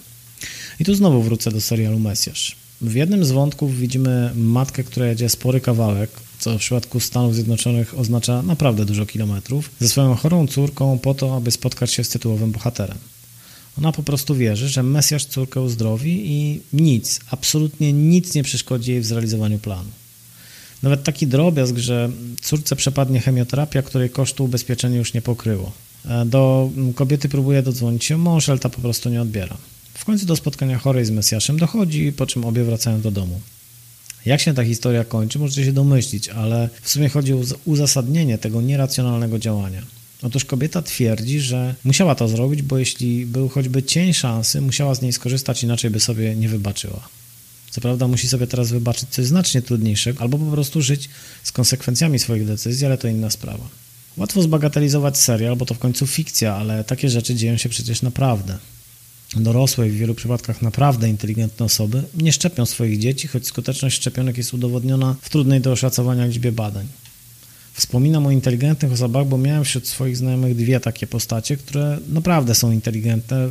I 0.80 0.84
tu 0.84 0.94
znowu 0.94 1.22
wrócę 1.22 1.50
do 1.50 1.60
serialu 1.60 1.98
Mesjasz. 1.98 2.56
W 2.80 2.94
jednym 2.94 3.24
z 3.24 3.30
wątków 3.30 3.78
widzimy 3.78 4.30
matkę, 4.34 4.84
która 4.84 5.06
jedzie 5.06 5.28
spory 5.28 5.60
kawałek, 5.60 6.10
co 6.46 6.58
w 6.58 6.60
przypadku 6.60 7.00
Stanów 7.00 7.34
Zjednoczonych 7.34 7.98
oznacza 7.98 8.42
naprawdę 8.42 8.84
dużo 8.84 9.06
kilometrów, 9.06 9.70
ze 9.80 9.88
swoją 9.88 10.14
chorą 10.14 10.46
córką 10.46 10.98
po 10.98 11.14
to, 11.14 11.36
aby 11.36 11.50
spotkać 11.50 11.92
się 11.92 12.04
z 12.04 12.08
tytułowym 12.08 12.52
bohaterem. 12.52 12.98
Ona 13.78 13.92
po 13.92 14.02
prostu 14.02 14.34
wierzy, 14.34 14.68
że 14.68 14.82
Mesjasz 14.82 15.24
córkę 15.24 15.60
uzdrowi 15.60 16.22
i 16.32 16.60
nic, 16.72 17.20
absolutnie 17.30 17.92
nic 17.92 18.34
nie 18.34 18.42
przeszkodzi 18.42 18.90
jej 18.90 19.00
w 19.00 19.06
zrealizowaniu 19.06 19.58
planu. 19.58 19.88
Nawet 20.82 21.04
taki 21.04 21.26
drobiazg, 21.26 21.76
że 21.76 22.10
córce 22.42 22.76
przepadnie 22.76 23.20
chemioterapia, 23.20 23.82
której 23.82 24.10
kosztu 24.10 24.44
ubezpieczenie 24.44 24.96
już 24.96 25.14
nie 25.14 25.22
pokryło. 25.22 25.72
E, 26.08 26.24
do 26.26 26.70
kobiety 26.94 27.28
próbuje 27.28 27.62
dodzwonić 27.62 28.04
się 28.04 28.18
mąż, 28.18 28.48
ale 28.48 28.58
ta 28.58 28.68
po 28.68 28.80
prostu 28.80 29.08
nie 29.08 29.22
odbiera. 29.22 29.56
W 29.94 30.04
końcu 30.04 30.26
do 30.26 30.36
spotkania 30.36 30.78
chorej 30.78 31.04
z 31.04 31.10
Mesjaszem 31.10 31.58
dochodzi, 31.58 32.12
po 32.12 32.26
czym 32.26 32.44
obie 32.44 32.64
wracają 32.64 33.00
do 33.00 33.10
domu. 33.10 33.40
Jak 34.26 34.40
się 34.40 34.54
ta 34.54 34.64
historia 34.64 35.04
kończy, 35.04 35.38
możecie 35.38 35.64
się 35.64 35.72
domyślić, 35.72 36.28
ale 36.28 36.68
w 36.82 36.90
sumie 36.90 37.08
chodzi 37.08 37.32
o 37.32 37.40
uzasadnienie 37.64 38.38
tego 38.38 38.62
nieracjonalnego 38.62 39.38
działania. 39.38 39.82
Otóż 40.22 40.44
kobieta 40.44 40.82
twierdzi, 40.82 41.40
że 41.40 41.74
musiała 41.84 42.14
to 42.14 42.28
zrobić, 42.28 42.62
bo 42.62 42.78
jeśli 42.78 43.26
był 43.26 43.48
choćby 43.48 43.82
cień 43.82 44.12
szansy, 44.12 44.60
musiała 44.60 44.94
z 44.94 45.02
niej 45.02 45.12
skorzystać, 45.12 45.62
inaczej 45.62 45.90
by 45.90 46.00
sobie 46.00 46.36
nie 46.36 46.48
wybaczyła. 46.48 47.08
Co 47.70 47.80
prawda 47.80 48.08
musi 48.08 48.28
sobie 48.28 48.46
teraz 48.46 48.70
wybaczyć 48.70 49.08
coś 49.08 49.26
znacznie 49.26 49.62
trudniejszego, 49.62 50.20
albo 50.20 50.38
po 50.38 50.50
prostu 50.52 50.82
żyć 50.82 51.08
z 51.42 51.52
konsekwencjami 51.52 52.18
swoich 52.18 52.46
decyzji, 52.46 52.86
ale 52.86 52.98
to 52.98 53.08
inna 53.08 53.30
sprawa. 53.30 53.68
Łatwo 54.16 54.42
zbagatelizować 54.42 55.18
serial, 55.18 55.56
bo 55.56 55.66
to 55.66 55.74
w 55.74 55.78
końcu 55.78 56.06
fikcja, 56.06 56.54
ale 56.54 56.84
takie 56.84 57.10
rzeczy 57.10 57.34
dzieją 57.34 57.56
się 57.56 57.68
przecież 57.68 58.02
naprawdę 58.02 58.58
dorosłe 59.34 59.88
i 59.88 59.90
w 59.90 59.96
wielu 59.96 60.14
przypadkach 60.14 60.62
naprawdę 60.62 61.08
inteligentne 61.08 61.66
osoby 61.66 62.02
nie 62.14 62.32
szczepią 62.32 62.66
swoich 62.66 62.98
dzieci, 62.98 63.28
choć 63.28 63.46
skuteczność 63.46 63.96
szczepionek 63.96 64.36
jest 64.38 64.54
udowodniona 64.54 65.16
w 65.20 65.30
trudnej 65.30 65.60
do 65.60 65.72
oszacowania 65.72 66.26
liczbie 66.26 66.52
badań. 66.52 66.86
Wspominam 67.74 68.26
o 68.26 68.30
inteligentnych 68.30 68.92
osobach, 68.92 69.26
bo 69.26 69.38
miałem 69.38 69.64
wśród 69.64 69.88
swoich 69.88 70.16
znajomych 70.16 70.56
dwie 70.56 70.80
takie 70.80 71.06
postacie, 71.06 71.56
które 71.56 71.98
naprawdę 72.08 72.54
są 72.54 72.70
inteligentne. 72.70 73.48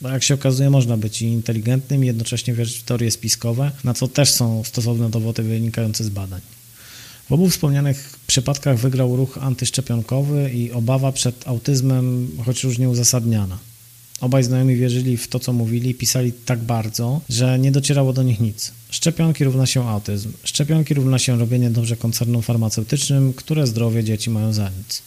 Bo 0.00 0.08
jak 0.08 0.22
się 0.22 0.34
okazuje, 0.34 0.70
można 0.70 0.96
być 0.96 1.22
i 1.22 1.26
inteligentnym 1.26 2.04
i 2.04 2.06
jednocześnie 2.06 2.54
wierzyć 2.54 2.78
w 2.78 2.82
teorie 2.82 3.10
spiskowe, 3.10 3.70
na 3.84 3.94
co 3.94 4.08
też 4.08 4.30
są 4.30 4.64
stosowne 4.64 5.10
dowody 5.10 5.42
wynikające 5.42 6.04
z 6.04 6.08
badań. 6.08 6.40
W 7.28 7.32
obu 7.32 7.48
wspomnianych 7.48 8.18
przypadkach 8.26 8.78
wygrał 8.78 9.16
ruch 9.16 9.38
antyszczepionkowy 9.38 10.50
i 10.50 10.72
obawa 10.72 11.12
przed 11.12 11.48
autyzmem, 11.48 12.28
choć 12.44 12.64
różnie 12.64 12.88
uzasadniana. 12.88 13.58
Obaj 14.20 14.44
znajomi 14.44 14.76
wierzyli 14.76 15.16
w 15.16 15.28
to, 15.28 15.38
co 15.40 15.52
mówili, 15.52 15.94
pisali 15.94 16.32
tak 16.32 16.58
bardzo, 16.58 17.20
że 17.28 17.58
nie 17.58 17.72
docierało 17.72 18.12
do 18.12 18.22
nich 18.22 18.40
nic. 18.40 18.72
Szczepionki 18.90 19.44
równa 19.44 19.66
się 19.66 19.88
autyzm. 19.88 20.32
Szczepionki 20.44 20.94
równa 20.94 21.18
się 21.18 21.38
robienie 21.38 21.70
dobrze 21.70 21.96
koncernom 21.96 22.42
farmaceutycznym, 22.42 23.32
które 23.32 23.66
zdrowie 23.66 24.04
dzieci 24.04 24.30
mają 24.30 24.52
za 24.52 24.70
nic. 24.78 25.02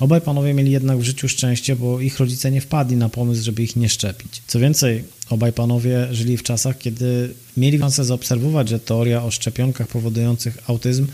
Obaj 0.00 0.20
panowie 0.20 0.54
mieli 0.54 0.70
jednak 0.70 0.98
w 0.98 1.02
życiu 1.02 1.28
szczęście, 1.28 1.76
bo 1.76 2.00
ich 2.00 2.18
rodzice 2.18 2.50
nie 2.50 2.60
wpadli 2.60 2.96
na 2.96 3.08
pomysł, 3.08 3.44
żeby 3.44 3.62
ich 3.62 3.76
nie 3.76 3.88
szczepić. 3.88 4.42
Co 4.46 4.60
więcej, 4.60 5.04
obaj 5.30 5.52
panowie 5.52 6.08
żyli 6.10 6.36
w 6.36 6.42
czasach, 6.42 6.78
kiedy 6.78 7.34
mieli 7.56 7.78
szansę 7.78 8.04
zaobserwować, 8.04 8.68
że 8.68 8.80
teoria 8.80 9.24
o 9.24 9.30
szczepionkach 9.30 9.88
powodujących 9.88 10.58
autyzm 10.66 11.06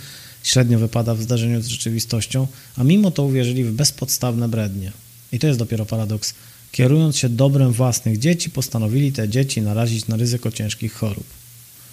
średnio 0.43 0.79
wypada 0.79 1.15
w 1.15 1.23
zdarzeniu 1.23 1.63
z 1.63 1.67
rzeczywistością, 1.67 2.47
a 2.77 2.85
mimo 2.85 3.11
to 3.11 3.25
uwierzyli 3.25 3.65
w 3.65 3.73
bezpodstawne 3.73 4.49
brednie. 4.49 4.93
I 5.33 5.39
to 5.39 5.47
jest 5.47 5.59
dopiero 5.59 5.87
paradoks 5.87 6.35
kierując 6.75 7.17
się 7.17 7.29
dobrem 7.29 7.73
własnych 7.73 8.19
dzieci, 8.19 8.51
postanowili 8.51 9.13
te 9.13 9.29
dzieci 9.29 9.63
narazić 9.63 10.07
na 10.07 10.17
ryzyko 10.17 10.51
ciężkich 10.51 10.95
chorób. 10.95 11.25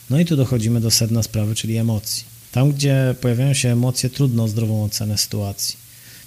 No 0.10 0.20
i 0.20 0.26
tu 0.26 0.36
dochodzimy 0.36 0.82
do 0.82 0.92
sedna 0.92 1.24
sprawy, 1.24 1.56
czyli 1.56 1.78
emocji. 1.78 2.24
Tam, 2.52 2.72
gdzie 2.72 3.16
pojawiają 3.22 3.54
się 3.54 3.70
emocje, 3.70 4.10
trudno 4.10 4.48
zdrową 4.48 4.84
ocenę 4.84 5.18
sytuacji. 5.18 5.76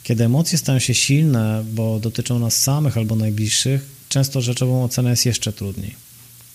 Kiedy 0.03 0.25
emocje 0.25 0.59
stają 0.59 0.79
się 0.79 0.95
silne, 0.95 1.65
bo 1.73 2.01
dotyczą 2.01 2.39
nas 2.39 2.63
samych 2.63 2.97
albo 2.97 3.17
najbliższych, 3.17 3.87
często 4.09 4.41
rzeczową 4.41 4.85
ocenę 4.85 5.11
jest 5.11 5.27
jeszcze 5.27 5.53
trudniej. 5.53 5.95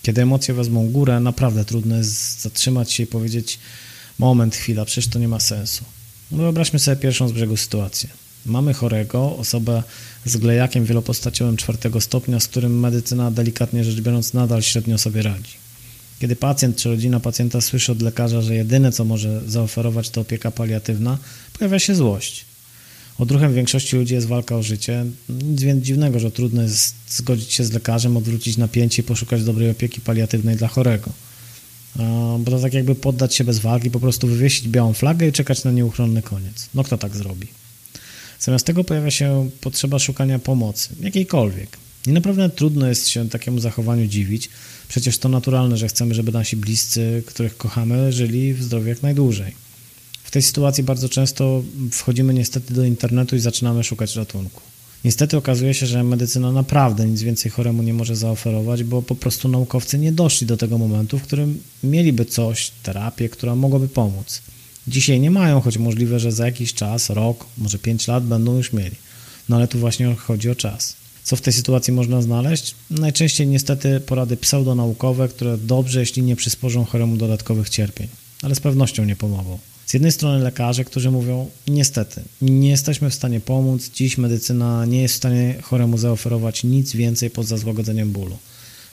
Kiedy 0.02 0.22
emocje 0.22 0.54
wezmą 0.54 0.90
górę, 0.90 1.20
naprawdę 1.20 1.64
trudno 1.64 1.96
jest 1.96 2.40
zatrzymać 2.40 2.92
się 2.92 3.02
i 3.02 3.06
powiedzieć: 3.06 3.58
Moment, 4.18 4.56
chwila, 4.56 4.84
przecież 4.84 5.08
to 5.08 5.18
nie 5.18 5.28
ma 5.28 5.40
sensu. 5.40 5.84
No 6.30 6.38
wyobraźmy 6.38 6.78
sobie 6.78 6.96
pierwszą 6.96 7.28
z 7.28 7.32
brzegu 7.32 7.56
sytuację. 7.56 8.08
Mamy 8.46 8.74
chorego, 8.74 9.36
osobę 9.36 9.82
z 10.24 10.36
glejakiem 10.36 10.84
wielopostaciowym 10.84 11.56
czwartego 11.56 12.00
stopnia, 12.00 12.40
z 12.40 12.48
którym 12.48 12.80
medycyna, 12.80 13.30
delikatnie 13.30 13.84
rzecz 13.84 14.00
biorąc, 14.00 14.34
nadal 14.34 14.62
średnio 14.62 14.98
sobie 14.98 15.22
radzi. 15.22 15.52
Kiedy 16.20 16.36
pacjent 16.36 16.76
czy 16.76 16.88
rodzina 16.88 17.20
pacjenta 17.20 17.60
słyszy 17.60 17.92
od 17.92 18.02
lekarza, 18.02 18.42
że 18.42 18.54
jedyne 18.54 18.92
co 18.92 19.04
może 19.04 19.40
zaoferować 19.46 20.10
to 20.10 20.20
opieka 20.20 20.50
paliatywna, 20.50 21.18
pojawia 21.58 21.78
się 21.78 21.94
złość. 21.94 22.44
Odruchem 23.18 23.54
większości 23.54 23.96
ludzi 23.96 24.14
jest 24.14 24.26
walka 24.26 24.56
o 24.56 24.62
życie. 24.62 25.04
Nic 25.28 25.62
więc 25.62 25.84
dziwnego, 25.84 26.20
że 26.20 26.30
trudno 26.30 26.62
jest 26.62 26.94
zgodzić 27.08 27.52
się 27.52 27.64
z 27.64 27.72
lekarzem, 27.72 28.16
odwrócić 28.16 28.56
napięcie 28.56 29.02
i 29.02 29.04
poszukać 29.04 29.44
dobrej 29.44 29.70
opieki 29.70 30.00
paliatywnej 30.00 30.56
dla 30.56 30.68
chorego. 30.68 31.10
Bo 32.38 32.50
to 32.50 32.60
tak 32.60 32.74
jakby 32.74 32.94
poddać 32.94 33.34
się 33.34 33.44
bez 33.44 33.58
walki, 33.58 33.90
po 33.90 34.00
prostu 34.00 34.26
wywiesić 34.26 34.68
białą 34.68 34.92
flagę 34.92 35.28
i 35.28 35.32
czekać 35.32 35.64
na 35.64 35.72
nieuchronny 35.72 36.22
koniec. 36.22 36.68
No 36.74 36.84
kto 36.84 36.98
tak 36.98 37.16
zrobi? 37.16 37.46
Zamiast 38.40 38.66
tego 38.66 38.84
pojawia 38.84 39.10
się 39.10 39.50
potrzeba 39.60 39.98
szukania 39.98 40.38
pomocy, 40.38 40.88
jakiejkolwiek. 41.00 41.78
I 42.06 42.10
naprawdę 42.10 42.50
trudno 42.50 42.88
jest 42.88 43.08
się 43.08 43.28
takiemu 43.28 43.58
zachowaniu 43.58 44.06
dziwić. 44.06 44.48
Przecież 44.88 45.18
to 45.18 45.28
naturalne, 45.28 45.76
że 45.76 45.88
chcemy, 45.88 46.14
żeby 46.14 46.32
nasi 46.32 46.56
bliscy, 46.56 47.22
których 47.26 47.56
kochamy, 47.56 48.12
żyli 48.12 48.54
w 48.54 48.62
zdrowiu 48.62 48.88
jak 48.88 49.02
najdłużej. 49.02 49.54
W 50.24 50.30
tej 50.30 50.42
sytuacji 50.42 50.84
bardzo 50.84 51.08
często 51.08 51.62
wchodzimy 51.92 52.34
niestety 52.34 52.74
do 52.74 52.84
internetu 52.84 53.36
i 53.36 53.40
zaczynamy 53.40 53.84
szukać 53.84 54.16
ratunku. 54.16 54.60
Niestety 55.04 55.36
okazuje 55.36 55.74
się, 55.74 55.86
że 55.86 56.04
medycyna 56.04 56.52
naprawdę 56.52 57.06
nic 57.06 57.22
więcej 57.22 57.50
choremu 57.50 57.82
nie 57.82 57.94
może 57.94 58.16
zaoferować, 58.16 58.84
bo 58.84 59.02
po 59.02 59.14
prostu 59.14 59.48
naukowcy 59.48 59.98
nie 59.98 60.12
doszli 60.12 60.46
do 60.46 60.56
tego 60.56 60.78
momentu, 60.78 61.18
w 61.18 61.22
którym 61.22 61.62
mieliby 61.84 62.24
coś, 62.24 62.70
terapię, 62.82 63.28
która 63.28 63.54
mogłaby 63.56 63.88
pomóc. 63.88 64.42
Dzisiaj 64.90 65.20
nie 65.20 65.30
mają, 65.30 65.60
choć 65.60 65.78
możliwe, 65.78 66.20
że 66.20 66.32
za 66.32 66.46
jakiś 66.46 66.74
czas, 66.74 67.10
rok, 67.10 67.46
może 67.58 67.78
5 67.78 68.08
lat 68.08 68.24
będą 68.24 68.56
już 68.56 68.72
mieli. 68.72 68.96
No 69.48 69.56
ale 69.56 69.68
tu 69.68 69.78
właśnie 69.78 70.14
chodzi 70.14 70.50
o 70.50 70.54
czas. 70.54 70.96
Co 71.24 71.36
w 71.36 71.40
tej 71.40 71.52
sytuacji 71.52 71.92
można 71.92 72.22
znaleźć? 72.22 72.74
Najczęściej 72.90 73.46
niestety 73.46 74.00
porady 74.00 74.36
pseudonaukowe, 74.36 75.28
które 75.28 75.58
dobrze, 75.58 76.00
jeśli 76.00 76.22
nie 76.22 76.36
przysporzą 76.36 76.84
choremu 76.84 77.16
dodatkowych 77.16 77.68
cierpień, 77.68 78.08
ale 78.42 78.54
z 78.54 78.60
pewnością 78.60 79.04
nie 79.04 79.16
pomogą. 79.16 79.58
Z 79.86 79.94
jednej 79.94 80.12
strony 80.12 80.44
lekarze, 80.44 80.84
którzy 80.84 81.10
mówią, 81.10 81.50
niestety, 81.68 82.22
nie 82.42 82.70
jesteśmy 82.70 83.10
w 83.10 83.14
stanie 83.14 83.40
pomóc, 83.40 83.90
dziś 83.94 84.18
medycyna 84.18 84.86
nie 84.86 85.02
jest 85.02 85.14
w 85.14 85.16
stanie 85.16 85.54
choremu 85.62 85.98
zaoferować 85.98 86.64
nic 86.64 86.92
więcej 86.92 87.30
poza 87.30 87.56
złagodzeniem 87.56 88.12
bólu. 88.12 88.38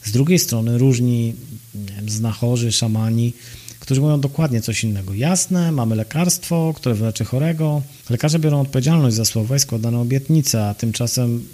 Z 0.03 0.11
drugiej 0.11 0.39
strony 0.39 0.77
różni 0.77 1.33
wiem, 1.75 2.09
znachorzy, 2.09 2.71
szamani, 2.71 3.33
którzy 3.79 4.01
mówią 4.01 4.19
dokładnie 4.19 4.61
coś 4.61 4.83
innego. 4.83 5.13
Jasne, 5.13 5.71
mamy 5.71 5.95
lekarstwo, 5.95 6.73
które 6.75 6.95
wyleczy 6.95 7.25
chorego. 7.25 7.81
Lekarze 8.09 8.39
biorą 8.39 8.61
odpowiedzialność 8.61 9.15
za 9.15 9.25
słowa 9.25 9.55
i 9.55 9.59
składane 9.59 9.99
obietnice, 9.99 10.69
a 10.69 10.73
tymczasem 10.73 11.47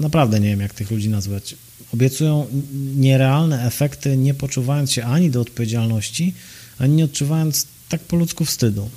naprawdę 0.00 0.40
nie 0.40 0.48
wiem, 0.48 0.60
jak 0.60 0.74
tych 0.74 0.90
ludzi 0.90 1.08
nazwać. 1.08 1.54
Obiecują 1.94 2.46
nierealne 2.96 3.66
efekty, 3.66 4.16
nie 4.16 4.34
poczuwając 4.34 4.92
się 4.92 5.04
ani 5.04 5.30
do 5.30 5.40
odpowiedzialności, 5.40 6.34
ani 6.78 6.94
nie 6.94 7.04
odczuwając 7.04 7.66
tak 7.88 8.00
po 8.00 8.16
ludzku 8.16 8.44
wstydu. 8.44 8.90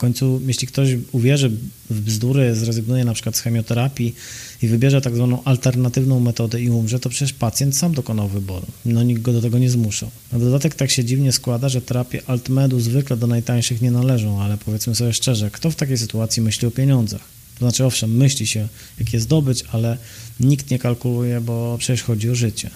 Końcu, 0.00 0.40
jeśli 0.46 0.66
ktoś 0.66 0.88
uwierzy 1.12 1.50
w 1.90 2.00
bzdury, 2.00 2.54
zrezygnuje 2.54 3.04
na 3.04 3.14
przykład 3.14 3.36
z 3.36 3.40
chemioterapii 3.40 4.14
i 4.62 4.68
wybierze 4.68 5.00
tak 5.00 5.16
zwaną 5.16 5.44
alternatywną 5.44 6.20
metodę 6.20 6.60
i 6.60 6.70
umrze, 6.70 7.00
to 7.00 7.08
przecież 7.08 7.32
pacjent 7.32 7.76
sam 7.76 7.94
dokonał 7.94 8.28
wyboru. 8.28 8.66
No 8.84 9.02
nikt 9.02 9.22
go 9.22 9.32
do 9.32 9.40
tego 9.40 9.58
nie 9.58 9.70
zmuszał. 9.70 10.10
Na 10.32 10.38
dodatek 10.38 10.74
tak 10.74 10.90
się 10.90 11.04
dziwnie 11.04 11.32
składa, 11.32 11.68
że 11.68 11.82
terapie 11.82 12.22
altmedu 12.26 12.80
zwykle 12.80 13.16
do 13.16 13.26
najtańszych 13.26 13.82
nie 13.82 13.90
należą, 13.90 14.42
ale 14.42 14.58
powiedzmy 14.58 14.94
sobie 14.94 15.12
szczerze, 15.12 15.50
kto 15.50 15.70
w 15.70 15.76
takiej 15.76 15.98
sytuacji 15.98 16.42
myśli 16.42 16.68
o 16.68 16.70
pieniądzach? 16.70 17.22
To 17.54 17.64
znaczy, 17.64 17.84
owszem, 17.84 18.16
myśli 18.16 18.46
się, 18.46 18.68
jak 18.98 19.12
je 19.12 19.20
zdobyć, 19.20 19.64
ale 19.72 19.98
nikt 20.40 20.70
nie 20.70 20.78
kalkuluje, 20.78 21.40
bo 21.40 21.76
przecież 21.78 22.02
chodzi 22.02 22.30
o 22.30 22.34
życie. 22.34 22.70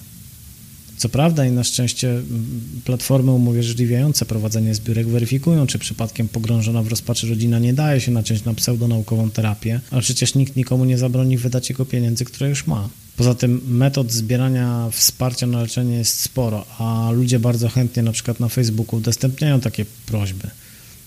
Co 0.97 1.09
prawda 1.09 1.47
i 1.47 1.51
na 1.51 1.65
szczęście 1.65 2.23
platformy 2.85 3.33
umożliwiające 3.33 4.25
prowadzenie 4.25 4.75
zbiórek 4.75 5.09
weryfikują, 5.09 5.67
czy 5.67 5.79
przypadkiem 5.79 6.29
pogrążona 6.29 6.83
w 6.83 6.89
rozpaczy 6.89 7.29
rodzina 7.29 7.59
nie 7.59 7.75
daje 7.75 8.01
się 8.01 8.13
naciąć 8.13 8.45
na 8.45 8.55
pseudonaukową 8.55 9.31
terapię, 9.31 9.81
ale 9.91 10.03
przecież 10.03 10.35
nikt 10.35 10.57
nikomu 10.57 10.85
nie 10.85 10.99
zabroni 10.99 11.39
wydać 11.39 11.71
jego 11.71 11.85
pieniędzy, 11.85 12.25
które 12.25 12.49
już 12.49 12.67
ma. 12.67 12.89
Poza 13.17 13.35
tym 13.35 13.61
metod 13.69 14.13
zbierania 14.13 14.89
wsparcia 14.93 15.47
na 15.47 15.63
leczenie 15.63 15.97
jest 15.97 16.21
sporo, 16.21 16.67
a 16.79 17.11
ludzie 17.11 17.39
bardzo 17.39 17.69
chętnie 17.69 18.03
na 18.03 18.13
przykład 18.13 18.41
na 18.41 18.49
Facebooku 18.49 18.97
udostępniają 18.97 19.61
takie 19.61 19.85
prośby, 20.07 20.51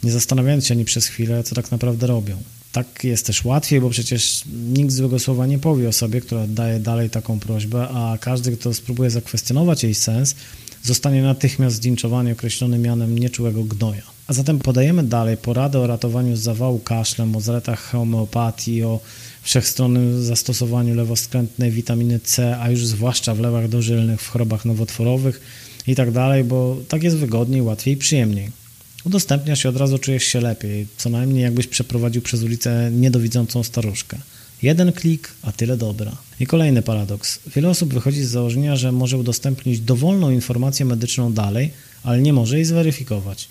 nie 0.04 0.12
zastanawiając 0.12 0.68
się 0.68 0.74
ani 0.74 0.86
przez 0.86 1.08
chwilę, 1.08 1.44
co 1.44 1.56
tak 1.56 1.72
naprawdę 1.72 2.08
robią 2.08 2.38
tak 2.72 3.04
jest 3.04 3.26
też 3.26 3.46
łatwiej, 3.46 3.82
bo 3.82 3.90
przecież 3.90 4.42
nikt 4.74 4.92
złego 4.92 5.20
słowa 5.20 5.46
nie 5.46 5.60
powie 5.60 5.90
osobie, 5.90 6.22
która 6.22 6.48
daje 6.48 6.80
dalej 6.80 7.10
taką 7.10 7.40
prośbę, 7.40 7.88
a 7.90 8.18
każdy, 8.22 8.58
kto 8.58 8.74
spróbuje 8.74 9.10
zakwestionować 9.10 9.84
jej 9.84 9.96
sens, 9.96 10.36
zostanie 10.84 11.22
natychmiast 11.22 11.76
zdinczowany 11.76 12.32
określonym 12.32 12.82
mianem 12.82 13.20
nieczułego 13.20 13.64
gnoja. 13.64 14.02
A 14.28 14.34
zatem 14.34 14.60
podajemy 14.60 15.04
dalej 15.04 15.38
poradę 15.38 15.80
o 15.80 15.88
ratowaniu 15.88 16.36
z 16.36 16.40
zawału 16.40 16.80
kaszlem, 16.80 17.36
o 17.36 17.42
zaletach 17.42 17.92
homeopatii, 17.92 18.84
o 18.84 19.00
wszechstronnym 19.42 20.24
zastosowaniu 20.24 20.96
lewoskrętnej 20.96 21.72
witaminy 21.72 22.20
C, 22.20 22.58
a 22.60 22.70
już 22.70 22.86
zwłaszcza 22.86 23.36
w 23.36 23.40
lewach 23.40 23.70
dożylnych, 23.70 24.22
w 24.22 24.30
chorobach 24.30 24.66
nowotworowych 24.66 25.42
i 25.88 25.96
tak 25.96 26.12
dalej, 26.12 26.44
bo 26.44 26.78
tak 26.88 27.04
jest 27.04 27.18
wygodniej, 27.18 27.62
łatwiej 27.62 27.94
i 27.94 27.98
przyjemniej 27.98 28.67
udostępniasz 29.04 29.66
i 29.66 29.68
od 29.68 29.78
razu 29.78 29.98
czujesz 29.98 30.24
się 30.24 30.42
lepiej, 30.42 30.88
co 30.98 31.10
najmniej 31.10 31.44
jakbyś 31.44 31.68
przeprowadził 31.68 32.22
przez 32.22 32.44
ulicę 32.44 32.92
niedowidzącą 32.92 33.64
staruszkę. 33.64 34.18
Jeden 34.62 34.92
klik, 34.92 35.32
a 35.42 35.52
tyle 35.52 35.78
dobra. 35.78 36.18
I 36.40 36.48
kolejny 36.48 36.82
paradoks. 36.82 37.40
Wiele 37.56 37.70
osób 37.70 37.94
wychodzi 37.94 38.24
z 38.24 38.30
założenia, 38.30 38.76
że 38.76 38.92
może 38.92 39.18
udostępnić 39.18 39.80
dowolną 39.80 40.32
informację 40.32 40.86
medyczną 40.86 41.34
dalej, 41.34 41.72
ale 42.04 42.22
nie 42.22 42.34
może 42.34 42.56
jej 42.56 42.66
zweryfikować. 42.66 43.48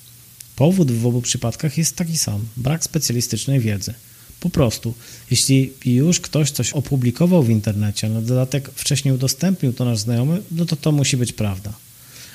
Powód 0.57 0.93
w 0.93 1.07
obu 1.07 1.23
przypadkach 1.23 1.79
jest 1.79 1.97
taki 1.97 2.19
sam 2.19 2.45
brak 2.57 2.85
specjalistycznej 2.85 3.61
wiedzy. 3.61 3.95
Po 4.41 4.51
prostu, 4.51 4.95
jeśli 5.31 5.73
już 5.85 6.21
ktoś 6.21 6.51
coś 6.51 6.73
opublikował 6.73 7.43
w 7.43 7.51
internecie, 7.51 8.07
a 8.07 8.11
na 8.11 8.21
dodatek 8.21 8.71
wcześniej 8.75 9.15
udostępnił 9.15 9.73
to 9.73 9.85
nasz 9.85 9.99
znajomy, 9.99 10.43
no 10.51 10.65
to 10.65 10.77
to 10.77 10.93
musi 10.93 11.17
być 11.17 11.33
prawda. 11.33 11.73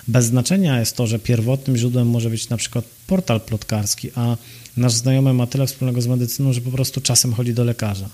Bez 0.08 0.26
znaczenia 0.26 0.80
jest 0.80 0.96
to, 0.96 1.08
że 1.08 1.20
pierwotnym 1.20 1.78
źródłem 1.78 2.08
może 2.10 2.30
być 2.30 2.50
na 2.50 2.58
przykład 2.58 2.86
portal 3.08 3.42
plotkarski, 3.42 4.10
a 4.16 4.38
nasz 4.78 4.94
znajomy 4.94 5.34
ma 5.34 5.48
tyle 5.48 5.68
wspólnego 5.68 6.02
z 6.02 6.08
medycyną, 6.08 6.54
że 6.54 6.62
po 6.62 6.72
prostu 6.72 7.02
czasem 7.02 7.34
chodzi 7.34 7.54
do 7.54 7.64
lekarza. 7.64 8.10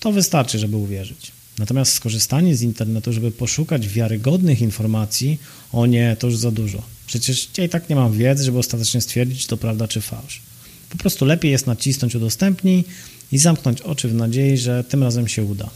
To 0.00 0.12
wystarczy, 0.12 0.58
żeby 0.58 0.76
uwierzyć. 0.76 1.32
Natomiast 1.58 1.92
skorzystanie 1.92 2.56
z 2.56 2.62
internetu, 2.62 3.12
żeby 3.12 3.30
poszukać 3.30 3.88
wiarygodnych 3.88 4.60
informacji, 4.60 5.38
o 5.72 5.86
nie, 5.86 6.16
to 6.18 6.26
już 6.26 6.36
za 6.36 6.50
dużo. 6.50 6.82
Przecież 7.06 7.48
ja 7.58 7.64
i 7.64 7.68
tak 7.68 7.88
nie 7.88 7.96
mam 7.96 8.12
wiedzy, 8.12 8.44
żeby 8.44 8.58
ostatecznie 8.58 9.00
stwierdzić, 9.00 9.42
czy 9.42 9.48
to 9.48 9.56
prawda, 9.56 9.88
czy 9.88 10.00
fałsz. 10.00 10.42
Po 10.90 10.98
prostu 10.98 11.24
lepiej 11.24 11.50
jest 11.50 11.66
nacisnąć 11.66 12.14
udostępnij 12.14 12.84
i 13.32 13.38
zamknąć 13.38 13.80
oczy 13.80 14.08
w 14.08 14.14
nadziei, 14.14 14.58
że 14.58 14.84
tym 14.84 15.02
razem 15.02 15.28
się 15.28 15.44
uda. 15.44 15.70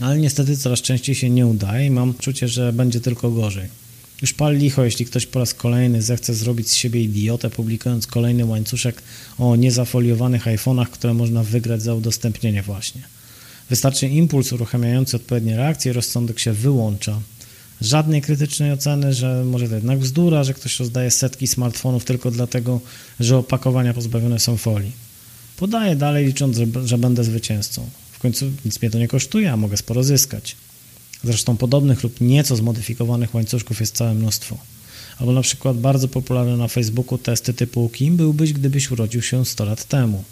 Ale 0.00 0.18
niestety 0.18 0.56
coraz 0.56 0.80
częściej 0.80 1.14
się 1.14 1.30
nie 1.30 1.46
udaje 1.46 1.86
i 1.86 1.90
mam 1.90 2.14
poczucie, 2.14 2.48
że 2.48 2.72
będzie 2.72 3.00
tylko 3.00 3.30
gorzej. 3.30 3.68
Już 4.22 4.32
pal 4.32 4.56
licho, 4.56 4.84
jeśli 4.84 5.06
ktoś 5.06 5.26
po 5.26 5.38
raz 5.38 5.54
kolejny 5.54 6.02
zechce 6.02 6.34
zrobić 6.34 6.70
z 6.70 6.74
siebie 6.74 7.02
idiotę, 7.02 7.50
publikując 7.50 8.06
kolejny 8.06 8.44
łańcuszek 8.44 9.02
o 9.38 9.56
niezafoliowanych 9.56 10.44
iPhone'ach, 10.44 10.86
które 10.86 11.14
można 11.14 11.42
wygrać 11.42 11.82
za 11.82 11.94
udostępnienie 11.94 12.62
właśnie. 12.62 13.02
Wystarczy 13.70 14.08
impuls 14.08 14.52
uruchamiający 14.52 15.16
odpowiednie 15.16 15.56
reakcje 15.56 15.92
rozsądek 15.92 16.38
się 16.38 16.52
wyłącza. 16.52 17.20
Żadnej 17.80 18.22
krytycznej 18.22 18.72
oceny, 18.72 19.14
że 19.14 19.44
może 19.44 19.68
to 19.68 19.74
jednak 19.74 19.98
bzdura, 19.98 20.44
że 20.44 20.54
ktoś 20.54 20.78
rozdaje 20.80 21.10
setki 21.10 21.46
smartfonów 21.46 22.04
tylko 22.04 22.30
dlatego, 22.30 22.80
że 23.20 23.38
opakowania 23.38 23.94
pozbawione 23.94 24.40
są 24.40 24.56
folii. 24.56 24.92
Podaję 25.56 25.96
dalej, 25.96 26.26
licząc, 26.26 26.56
że, 26.56 26.66
że 26.84 26.98
będę 26.98 27.24
zwycięzcą. 27.24 27.88
W 28.12 28.18
końcu 28.18 28.50
nic 28.64 28.82
mnie 28.82 28.90
to 28.90 28.98
nie 28.98 29.08
kosztuje, 29.08 29.52
a 29.52 29.56
mogę 29.56 29.76
sporo 29.76 30.04
zyskać. 30.04 30.56
Zresztą 31.24 31.56
podobnych 31.56 32.02
lub 32.02 32.20
nieco 32.20 32.56
zmodyfikowanych 32.56 33.34
łańcuszków 33.34 33.80
jest 33.80 33.96
całe 33.96 34.14
mnóstwo. 34.14 34.58
Albo 35.18 35.32
na 35.32 35.42
przykład 35.42 35.76
bardzo 35.76 36.08
popularne 36.08 36.56
na 36.56 36.68
Facebooku 36.68 37.18
testy 37.18 37.54
typu 37.54 37.88
kim 37.88 38.16
byłbyś, 38.16 38.52
gdybyś 38.52 38.90
urodził 38.90 39.22
się 39.22 39.44
100 39.44 39.64
lat 39.64 39.84
temu. 39.84 40.24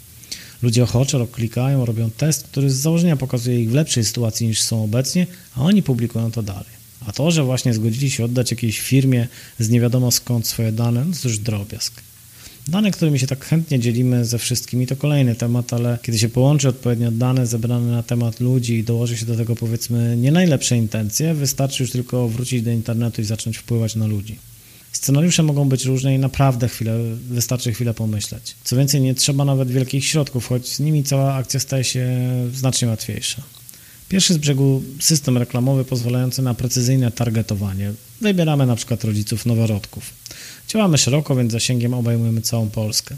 Ludzie 0.61 0.83
ochoczo 0.83 1.27
klikają, 1.27 1.85
robią 1.85 2.09
test, 2.11 2.43
który 2.43 2.69
z 2.69 2.75
założenia 2.75 3.17
pokazuje 3.17 3.61
ich 3.61 3.69
w 3.69 3.73
lepszej 3.73 4.05
sytuacji 4.05 4.47
niż 4.47 4.61
są 4.61 4.83
obecnie, 4.83 5.27
a 5.55 5.61
oni 5.61 5.83
publikują 5.83 6.31
to 6.31 6.43
dalej. 6.43 6.73
A 7.07 7.11
to, 7.11 7.31
że 7.31 7.43
właśnie 7.43 7.73
zgodzili 7.73 8.11
się 8.11 8.25
oddać 8.25 8.51
jakiejś 8.51 8.79
firmie 8.79 9.27
z 9.59 9.69
nie 9.69 9.81
wiadomo 9.81 10.11
skąd 10.11 10.47
swoje 10.47 10.71
dane, 10.71 11.05
no 11.05 11.13
to 11.21 11.27
już 11.27 11.39
drobiazg. 11.39 11.93
Dane, 12.67 12.91
którymi 12.91 13.19
się 13.19 13.27
tak 13.27 13.45
chętnie 13.45 13.79
dzielimy 13.79 14.25
ze 14.25 14.37
wszystkimi, 14.37 14.87
to 14.87 14.95
kolejny 14.95 15.35
temat, 15.35 15.73
ale 15.73 15.97
kiedy 16.01 16.19
się 16.19 16.29
połączy 16.29 16.69
odpowiednio 16.69 17.11
dane 17.11 17.47
zebrane 17.47 17.91
na 17.91 18.03
temat 18.03 18.39
ludzi 18.39 18.73
i 18.73 18.83
dołoży 18.83 19.17
się 19.17 19.25
do 19.25 19.37
tego 19.37 19.55
powiedzmy 19.55 20.17
nie 20.17 20.31
najlepsze 20.31 20.77
intencje, 20.77 21.33
wystarczy 21.33 21.83
już 21.83 21.91
tylko 21.91 22.27
wrócić 22.27 22.61
do 22.61 22.71
internetu 22.71 23.21
i 23.21 23.25
zacząć 23.25 23.57
wpływać 23.57 23.95
na 23.95 24.07
ludzi. 24.07 24.39
Scenariusze 24.91 25.43
mogą 25.43 25.69
być 25.69 25.85
różne 25.85 26.15
i 26.15 26.19
naprawdę 26.19 26.67
chwilę, 26.67 26.99
wystarczy 27.29 27.73
chwilę 27.73 27.93
pomyśleć. 27.93 28.55
Co 28.63 28.75
więcej, 28.75 29.01
nie 29.01 29.15
trzeba 29.15 29.45
nawet 29.45 29.71
wielkich 29.71 30.05
środków, 30.05 30.47
choć 30.47 30.67
z 30.67 30.79
nimi 30.79 31.03
cała 31.03 31.33
akcja 31.33 31.59
staje 31.59 31.83
się 31.83 32.07
znacznie 32.53 32.87
łatwiejsza. 32.87 33.41
Pierwszy 34.09 34.33
z 34.33 34.37
brzegu 34.37 34.83
system 34.99 35.37
reklamowy 35.37 35.85
pozwalający 35.85 36.41
na 36.41 36.53
precyzyjne 36.53 37.11
targetowanie. 37.11 37.93
Wybieramy 38.21 38.65
na 38.65 38.75
przykład 38.75 39.03
rodziców 39.03 39.45
noworodków. 39.45 40.13
Działamy 40.67 40.97
szeroko, 40.97 41.35
więc 41.35 41.51
zasięgiem 41.51 41.93
obejmujemy 41.93 42.41
całą 42.41 42.69
Polskę. 42.69 43.15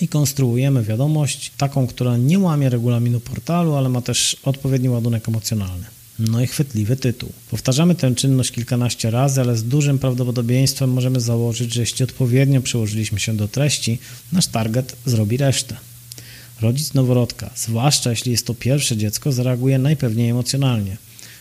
I 0.00 0.08
konstruujemy 0.08 0.82
wiadomość, 0.82 1.52
taką, 1.56 1.86
która 1.86 2.16
nie 2.16 2.38
łamie 2.38 2.68
regulaminu 2.68 3.20
portalu, 3.20 3.74
ale 3.74 3.88
ma 3.88 4.00
też 4.00 4.36
odpowiedni 4.42 4.88
ładunek 4.88 5.28
emocjonalny. 5.28 5.86
No 6.18 6.42
i 6.42 6.46
chwytliwy 6.46 6.96
tytuł. 6.96 7.32
Powtarzamy 7.50 7.94
tę 7.94 8.14
czynność 8.14 8.52
kilkanaście 8.52 9.10
razy, 9.10 9.40
ale 9.40 9.56
z 9.56 9.64
dużym 9.64 9.98
prawdopodobieństwem 9.98 10.90
możemy 10.90 11.20
założyć, 11.20 11.74
że 11.74 11.80
jeśli 11.80 12.04
odpowiednio 12.04 12.60
przyłożyliśmy 12.60 13.20
się 13.20 13.36
do 13.36 13.48
treści, 13.48 13.98
nasz 14.32 14.46
target 14.46 14.96
zrobi 15.06 15.36
resztę. 15.36 15.76
Rodzic 16.60 16.94
noworodka, 16.94 17.50
zwłaszcza 17.56 18.10
jeśli 18.10 18.32
jest 18.32 18.46
to 18.46 18.54
pierwsze 18.54 18.96
dziecko, 18.96 19.32
zareaguje 19.32 19.78
najpewniej 19.78 20.30
emocjonalnie. 20.30 20.96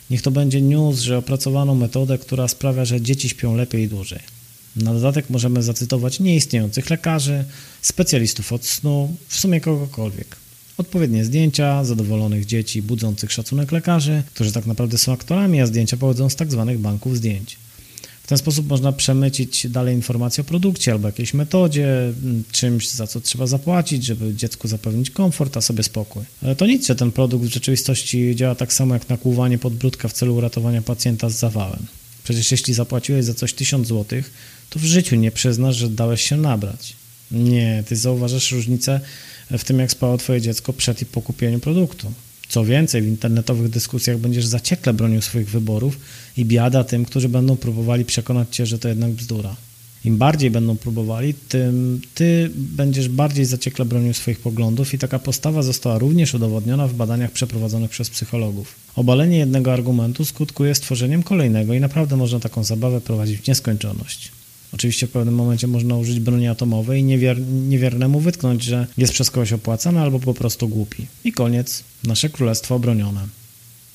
Niech 0.10 0.21
to 0.21 0.32
będzie 0.32 0.62
news, 0.62 1.00
że 1.00 1.17
opracowano 1.17 1.76
metodę, 1.76 2.17
która 2.17 2.47
sprawia, 2.47 2.86
że 2.86 3.02
dzieci 3.02 3.30
śpią 3.30 3.56
lepiej 3.56 3.84
i 3.84 3.88
dłużej. 3.88 4.37
Na 4.75 4.93
dodatek 4.93 5.30
możemy 5.30 5.63
zacytować 5.63 6.19
nieistniejących 6.19 6.89
lekarzy, 6.89 7.45
specjalistów 7.82 8.53
od 8.53 8.65
snu, 8.65 9.15
w 9.27 9.38
sumie 9.38 9.62
kogokolwiek. 9.62 10.36
Odpowiednie 10.77 11.25
zdjęcia 11.25 11.84
zadowolonych 11.84 12.45
dzieci 12.45 12.82
budzących 12.82 13.32
szacunek 13.32 13.71
lekarzy, 13.71 14.23
którzy 14.34 14.51
tak 14.51 14.65
naprawdę 14.65 14.97
są 14.97 15.13
aktorami, 15.13 15.62
a 15.62 15.65
zdjęcia 15.65 15.97
pochodzą 15.97 16.30
z 16.30 16.36
tak 16.36 16.51
zwanych 16.51 16.80
banków 16.80 17.17
zdjęć. 17.17 17.58
W 18.23 18.30
ten 18.30 18.38
sposób 18.38 18.69
można 18.69 18.91
przemycić 18.91 19.67
dalej 19.69 19.95
informacje 19.95 20.41
o 20.41 20.45
produkcie 20.45 20.91
albo 20.91 21.08
jakiejś 21.08 21.34
metodzie, 21.34 22.13
czymś, 22.51 22.89
za 22.89 23.08
co 23.08 23.21
trzeba 23.21 23.47
zapłacić, 23.47 24.06
żeby 24.06 24.36
dziecku 24.36 24.67
zapewnić 24.67 25.12
komfort, 25.12 25.58
a 25.58 25.62
sobie 25.62 25.84
spokój. 25.84 26.23
Ale 26.43 26.56
to 26.56 26.65
nic, 26.65 26.88
że 26.88 26.95
ten 26.95 27.12
produkt 27.12 27.45
w 27.45 27.53
rzeczywistości 27.53 28.36
działa 28.36 28.56
tak 28.56 28.73
samo 28.73 28.93
jak 28.93 29.10
nakłuwanie 29.10 29.58
podbródka 29.58 30.08
w 30.08 30.13
celu 30.13 30.36
uratowania 30.36 30.82
pacjenta 30.82 31.30
z 31.30 31.39
zawałem. 31.39 31.86
Przecież 32.23 32.51
jeśli 32.51 32.73
zapłaciłeś 32.73 33.25
za 33.25 33.34
coś 33.34 33.53
1000 33.53 33.88
zł, 33.88 34.21
to 34.69 34.80
w 34.80 34.84
życiu 34.84 35.15
nie 35.15 35.32
przyznasz, 35.32 35.75
że 35.75 35.89
dałeś 35.89 36.21
się 36.21 36.38
nabrać. 36.38 36.95
Nie, 37.32 37.84
ty 37.88 37.95
zauważasz 37.95 38.51
różnicę 38.51 38.99
w 39.51 39.63
tym, 39.63 39.80
jak 39.80 39.91
spało 39.91 40.17
twoje 40.17 40.41
dziecko 40.41 40.73
przed 40.73 41.01
i 41.01 41.06
po 41.06 41.21
kupieniu 41.21 41.60
produktu. 41.60 42.12
Co 42.47 42.65
więcej, 42.65 43.01
w 43.01 43.08
internetowych 43.08 43.69
dyskusjach 43.69 44.17
będziesz 44.17 44.45
zaciekle 44.45 44.93
bronił 44.93 45.21
swoich 45.21 45.49
wyborów 45.49 45.99
i 46.38 46.45
biada 46.45 46.84
tym, 46.84 47.06
którzy 47.06 47.30
będą 47.30 47.58
próbowali 47.58 48.06
przekonać 48.06 48.56
cię, 48.56 48.65
że 48.65 48.80
to 48.80 48.88
jednak 48.88 49.12
bzdura. 49.12 49.56
Im 50.06 50.17
bardziej 50.17 50.51
będą 50.51 50.77
próbowali, 50.77 51.34
tym 51.34 52.01
ty 52.15 52.51
będziesz 52.56 53.10
bardziej 53.10 53.45
zaciekle 53.45 53.86
bronił 53.86 54.13
swoich 54.13 54.39
poglądów 54.39 54.93
i 54.93 54.97
taka 54.97 55.19
postawa 55.19 55.62
została 55.62 55.97
również 55.97 56.34
udowodniona 56.34 56.88
w 56.88 56.93
badaniach 56.93 57.32
przeprowadzonych 57.32 57.91
przez 57.91 58.10
psychologów. 58.10 58.75
Obalenie 58.95 59.38
jednego 59.38 59.73
argumentu 59.73 60.25
skutkuje 60.25 60.75
stworzeniem 60.75 61.23
kolejnego 61.23 61.73
i 61.73 61.80
naprawdę 61.80 62.17
można 62.17 62.39
taką 62.39 62.63
zabawę 62.63 63.01
prowadzić 63.01 63.41
w 63.41 63.47
nieskończoność. 63.47 64.32
Oczywiście 64.73 65.08
w 65.08 65.12
pewnym 65.12 65.36
momencie 65.36 65.67
można 65.67 65.97
użyć 65.97 66.19
broni 66.19 66.47
atomowej 66.47 67.01
i 67.01 67.03
niewier 67.03 67.39
niewiernemu 67.41 68.19
wytknąć, 68.19 68.63
że 68.63 68.88
jest 68.97 69.13
przez 69.13 69.32
kogoś 69.32 69.53
opłacany 69.53 69.99
albo 69.99 70.19
po 70.19 70.34
prostu 70.34 70.67
głupi. 70.67 71.08
I 71.23 71.32
koniec, 71.32 71.84
nasze 72.03 72.30
królestwo 72.30 72.75
obronione. 72.75 73.27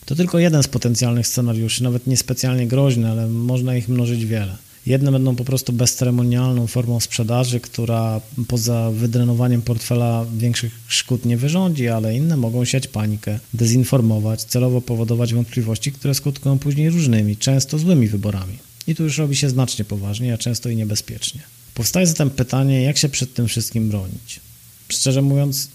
To 0.04 0.14
tylko 0.14 0.38
jeden 0.38 0.62
z 0.62 0.68
potencjalnych 0.68 1.26
scenariuszy, 1.26 1.82
nawet 1.82 2.06
niespecjalnie 2.06 2.66
groźny, 2.66 3.10
ale 3.10 3.28
można 3.28 3.76
ich 3.76 3.88
mnożyć 3.88 4.26
wiele. 4.26 4.56
Jedne 4.86 5.12
będą 5.12 5.36
po 5.36 5.44
prostu 5.44 5.72
bezceremonialną 5.72 6.66
formą 6.66 7.00
sprzedaży, 7.00 7.60
która 7.60 8.20
poza 8.48 8.90
wydrenowaniem 8.90 9.62
portfela 9.62 10.26
większych 10.36 10.80
szkód 10.88 11.24
nie 11.24 11.36
wyrządzi, 11.36 11.88
ale 11.88 12.16
inne 12.16 12.36
mogą 12.36 12.64
siać 12.64 12.88
panikę, 12.88 13.38
dezinformować, 13.54 14.42
celowo 14.44 14.80
powodować 14.80 15.34
wątpliwości, 15.34 15.92
które 15.92 16.14
skutkują 16.14 16.58
później 16.58 16.90
różnymi, 16.90 17.36
często 17.36 17.78
złymi 17.78 18.08
wyborami. 18.08 18.58
I 18.86 18.94
tu 18.94 19.02
już 19.02 19.18
robi 19.18 19.36
się 19.36 19.50
znacznie 19.50 19.84
poważnie, 19.84 20.34
a 20.34 20.38
często 20.38 20.68
i 20.68 20.76
niebezpiecznie. 20.76 21.40
Powstaje 21.74 22.06
zatem 22.06 22.30
pytanie, 22.30 22.82
jak 22.82 22.98
się 22.98 23.08
przed 23.08 23.34
tym 23.34 23.48
wszystkim 23.48 23.88
bronić. 23.88 24.40
Szczerze 24.88 25.22
mówiąc, 25.22 25.68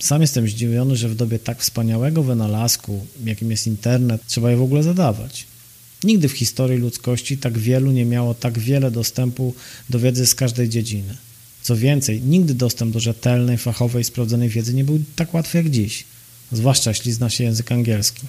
sam 0.00 0.20
jestem 0.20 0.48
zdziwiony, 0.48 0.96
że 0.96 1.08
w 1.08 1.14
dobie 1.14 1.38
tak 1.38 1.60
wspaniałego 1.60 2.22
wynalazku, 2.22 3.06
jakim 3.24 3.50
jest 3.50 3.66
internet, 3.66 4.22
trzeba 4.26 4.50
je 4.50 4.56
w 4.56 4.62
ogóle 4.62 4.82
zadawać. 4.82 5.46
Nigdy 6.04 6.28
w 6.28 6.32
historii 6.32 6.78
ludzkości 6.78 7.38
tak 7.38 7.58
wielu 7.58 7.92
nie 7.92 8.04
miało 8.04 8.34
tak 8.34 8.58
wiele 8.58 8.90
dostępu 8.90 9.54
do 9.90 9.98
wiedzy 9.98 10.26
z 10.26 10.34
każdej 10.34 10.68
dziedziny. 10.68 11.16
Co 11.62 11.76
więcej, 11.76 12.20
nigdy 12.20 12.54
dostęp 12.54 12.92
do 12.92 13.00
rzetelnej, 13.00 13.58
fachowej, 13.58 14.04
sprawdzonej 14.04 14.48
wiedzy 14.48 14.74
nie 14.74 14.84
był 14.84 15.00
tak 15.16 15.34
łatwy 15.34 15.58
jak 15.58 15.70
dziś, 15.70 16.04
zwłaszcza 16.52 16.90
jeśli 16.90 17.12
zna 17.12 17.30
się 17.30 17.44
język 17.44 17.72
angielski. 17.72 18.22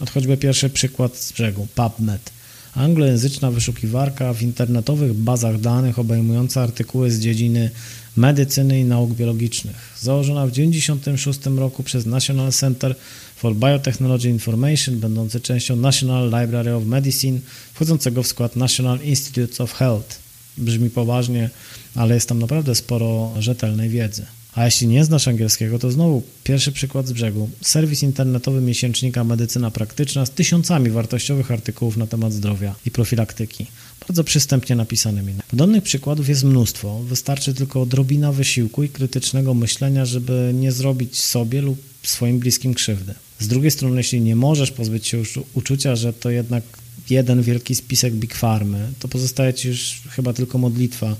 Od 0.00 0.10
choćby 0.10 0.36
pierwszy 0.36 0.70
przykład 0.70 1.16
z 1.16 1.32
brzegu, 1.32 1.66
PubMed– 1.74 2.30
anglojęzyczna 2.74 3.50
wyszukiwarka 3.50 4.32
w 4.34 4.42
internetowych 4.42 5.14
bazach 5.14 5.60
danych 5.60 5.98
obejmująca 5.98 6.62
artykuły 6.62 7.10
z 7.10 7.20
dziedziny 7.20 7.70
medycyny 8.16 8.80
i 8.80 8.84
nauk 8.84 9.10
biologicznych. 9.10 9.76
Założona 10.00 10.46
w 10.46 10.50
1996 10.50 11.58
roku 11.58 11.82
przez 11.82 12.06
National 12.06 12.52
Center 12.52 12.94
for 13.36 13.56
Biotechnology 13.56 14.28
Information, 14.28 15.00
będący 15.00 15.40
częścią 15.40 15.76
National 15.76 16.24
Library 16.24 16.74
of 16.74 16.84
Medicine, 16.84 17.40
wchodzącego 17.74 18.22
w 18.22 18.26
skład 18.26 18.56
National 18.56 18.98
Institutes 19.00 19.60
of 19.60 19.72
Health. 19.72 20.18
Brzmi 20.56 20.90
poważnie, 20.90 21.50
ale 21.94 22.14
jest 22.14 22.28
tam 22.28 22.38
naprawdę 22.38 22.74
sporo 22.74 23.32
rzetelnej 23.38 23.88
wiedzy. 23.88 24.26
A 24.58 24.64
jeśli 24.64 24.88
nie 24.88 25.04
znasz 25.04 25.28
angielskiego, 25.28 25.78
to 25.78 25.90
znowu 25.90 26.22
pierwszy 26.44 26.72
przykład 26.72 27.08
z 27.08 27.12
brzegu. 27.12 27.50
Serwis 27.62 28.02
internetowy 28.02 28.60
miesięcznika 28.60 29.24
Medycyna 29.24 29.70
Praktyczna 29.70 30.26
z 30.26 30.30
tysiącami 30.30 30.90
wartościowych 30.90 31.50
artykułów 31.50 31.96
na 31.96 32.06
temat 32.06 32.32
zdrowia 32.32 32.74
i 32.86 32.90
profilaktyki. 32.90 33.66
Bardzo 34.08 34.24
przystępnie 34.24 34.76
napisanymi. 34.76 35.34
Podobnych 35.50 35.82
przykładów 35.82 36.28
jest 36.28 36.44
mnóstwo. 36.44 37.00
Wystarczy 37.02 37.54
tylko 37.54 37.82
odrobina 37.82 38.32
wysiłku 38.32 38.82
i 38.82 38.88
krytycznego 38.88 39.54
myślenia, 39.54 40.04
żeby 40.04 40.50
nie 40.54 40.72
zrobić 40.72 41.18
sobie 41.18 41.60
lub 41.62 41.78
swoim 42.02 42.38
bliskim 42.38 42.74
krzywdy. 42.74 43.14
Z 43.38 43.48
drugiej 43.48 43.70
strony, 43.70 43.96
jeśli 43.96 44.20
nie 44.20 44.36
możesz 44.36 44.70
pozbyć 44.70 45.06
się 45.06 45.22
uczucia, 45.54 45.96
że 45.96 46.12
to 46.12 46.30
jednak 46.30 46.64
jeden 47.10 47.42
wielki 47.42 47.74
spisek 47.74 48.14
Big 48.14 48.34
Farmy, 48.34 48.92
to 48.98 49.08
pozostaje 49.08 49.54
ci 49.54 49.68
już 49.68 50.02
chyba 50.10 50.32
tylko 50.32 50.58
modlitwa, 50.58 51.16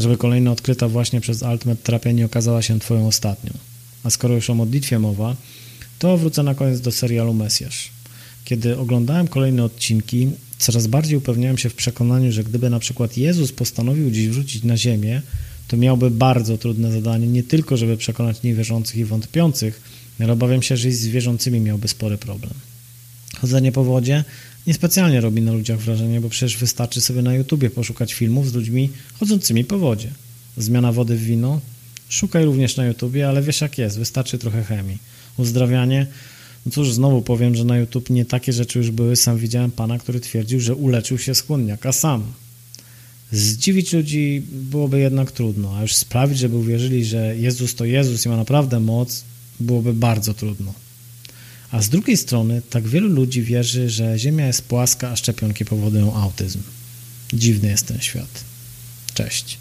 żeby 0.00 0.16
kolejna 0.16 0.52
odkryta 0.52 0.88
właśnie 0.88 1.20
przez 1.20 1.42
Altmet 1.42 1.82
terapia 1.82 2.12
nie 2.12 2.26
okazała 2.26 2.62
się 2.62 2.78
twoją 2.78 3.06
ostatnią. 3.06 3.52
A 4.04 4.10
skoro 4.10 4.34
już 4.34 4.50
o 4.50 4.54
modlitwie 4.54 4.98
mowa, 4.98 5.36
to 5.98 6.16
wrócę 6.16 6.42
na 6.42 6.54
koniec 6.54 6.80
do 6.80 6.92
serialu 6.92 7.34
Mesjasz. 7.34 7.90
Kiedy 8.44 8.78
oglądałem 8.78 9.28
kolejne 9.28 9.64
odcinki, 9.64 10.28
coraz 10.58 10.86
bardziej 10.86 11.18
upewniałem 11.18 11.58
się 11.58 11.68
w 11.68 11.74
przekonaniu, 11.74 12.32
że 12.32 12.44
gdyby 12.44 12.70
na 12.70 12.78
przykład 12.78 13.16
Jezus 13.16 13.52
postanowił 13.52 14.10
dziś 14.10 14.28
wrócić 14.28 14.64
na 14.64 14.76
ziemię, 14.76 15.22
to 15.68 15.76
miałby 15.76 16.10
bardzo 16.10 16.58
trudne 16.58 16.92
zadanie, 16.92 17.26
nie 17.26 17.42
tylko 17.42 17.76
żeby 17.76 17.96
przekonać 17.96 18.42
niewierzących 18.42 18.96
i 18.96 19.04
wątpiących, 19.04 19.80
ale 20.20 20.32
obawiam 20.32 20.62
się, 20.62 20.76
że 20.76 20.88
i 20.88 20.92
z 20.92 21.06
wierzącymi 21.06 21.60
miałby 21.60 21.88
spory 21.88 22.18
problem. 22.18 22.54
Chodzenie 23.40 23.72
po 23.72 23.84
wodzie 23.84 24.24
niespecjalnie 24.68 25.20
robi 25.20 25.42
na 25.42 25.52
ludziach 25.52 25.78
wrażenie, 25.78 26.20
bo 26.20 26.28
przecież 26.28 26.56
wystarczy 26.56 27.00
sobie 27.00 27.22
na 27.22 27.34
YouTubie 27.34 27.70
poszukać 27.70 28.14
filmów 28.14 28.50
z 28.50 28.54
ludźmi 28.54 28.90
chodzącymi 29.18 29.64
po 29.64 29.78
wodzie. 29.78 30.10
Zmiana 30.56 30.92
wody 30.92 31.16
w 31.16 31.24
wino? 31.24 31.60
Szukaj 32.08 32.44
również 32.44 32.76
na 32.76 32.86
YouTubie, 32.86 33.28
ale 33.28 33.42
wiesz 33.42 33.60
jak 33.60 33.78
jest, 33.78 33.98
wystarczy 33.98 34.38
trochę 34.38 34.64
chemii. 34.64 34.98
Uzdrawianie? 35.36 36.06
No 36.66 36.72
cóż, 36.72 36.92
znowu 36.92 37.22
powiem, 37.22 37.54
że 37.54 37.64
na 37.64 37.78
YouTube 37.78 38.10
nie 38.10 38.24
takie 38.24 38.52
rzeczy 38.52 38.78
już 38.78 38.90
były. 38.90 39.16
Sam 39.16 39.38
widziałem 39.38 39.70
pana, 39.70 39.98
który 39.98 40.20
twierdził, 40.20 40.60
że 40.60 40.74
uleczył 40.74 41.18
się 41.18 41.34
z 41.34 41.40
chłodniaka 41.40 41.92
sam. 41.92 42.32
Zdziwić 43.32 43.92
ludzi 43.92 44.42
byłoby 44.52 45.00
jednak 45.00 45.32
trudno, 45.32 45.76
a 45.76 45.82
już 45.82 45.94
sprawić, 45.94 46.38
żeby 46.38 46.56
uwierzyli, 46.56 47.04
że 47.04 47.36
Jezus 47.36 47.74
to 47.74 47.84
Jezus 47.84 48.26
i 48.26 48.28
ma 48.28 48.36
naprawdę 48.36 48.80
moc, 48.80 49.24
byłoby 49.60 49.94
bardzo 49.94 50.34
trudno. 50.34 50.87
A 51.72 51.82
z 51.82 51.88
drugiej 51.88 52.16
strony 52.16 52.62
tak 52.70 52.88
wielu 52.88 53.08
ludzi 53.08 53.42
wierzy, 53.42 53.90
że 53.90 54.18
Ziemia 54.18 54.46
jest 54.46 54.62
płaska, 54.62 55.08
a 55.08 55.16
szczepionki 55.16 55.64
powodują 55.64 56.14
autyzm. 56.14 56.62
Dziwny 57.32 57.68
jest 57.68 57.86
ten 57.86 58.00
świat. 58.00 58.44
Cześć. 59.14 59.58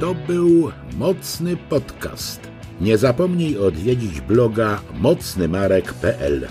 To 0.00 0.14
był 0.26 0.72
mocny 0.96 1.56
podcast. 1.56 2.40
Nie 2.80 2.98
zapomnij 2.98 3.58
odwiedzić 3.58 4.20
bloga 4.20 4.82
mocnymarek.pl. 4.94 6.48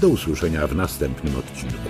Do 0.00 0.08
usłyszenia 0.08 0.66
w 0.66 0.76
następnym 0.76 1.36
odcinku. 1.36 1.88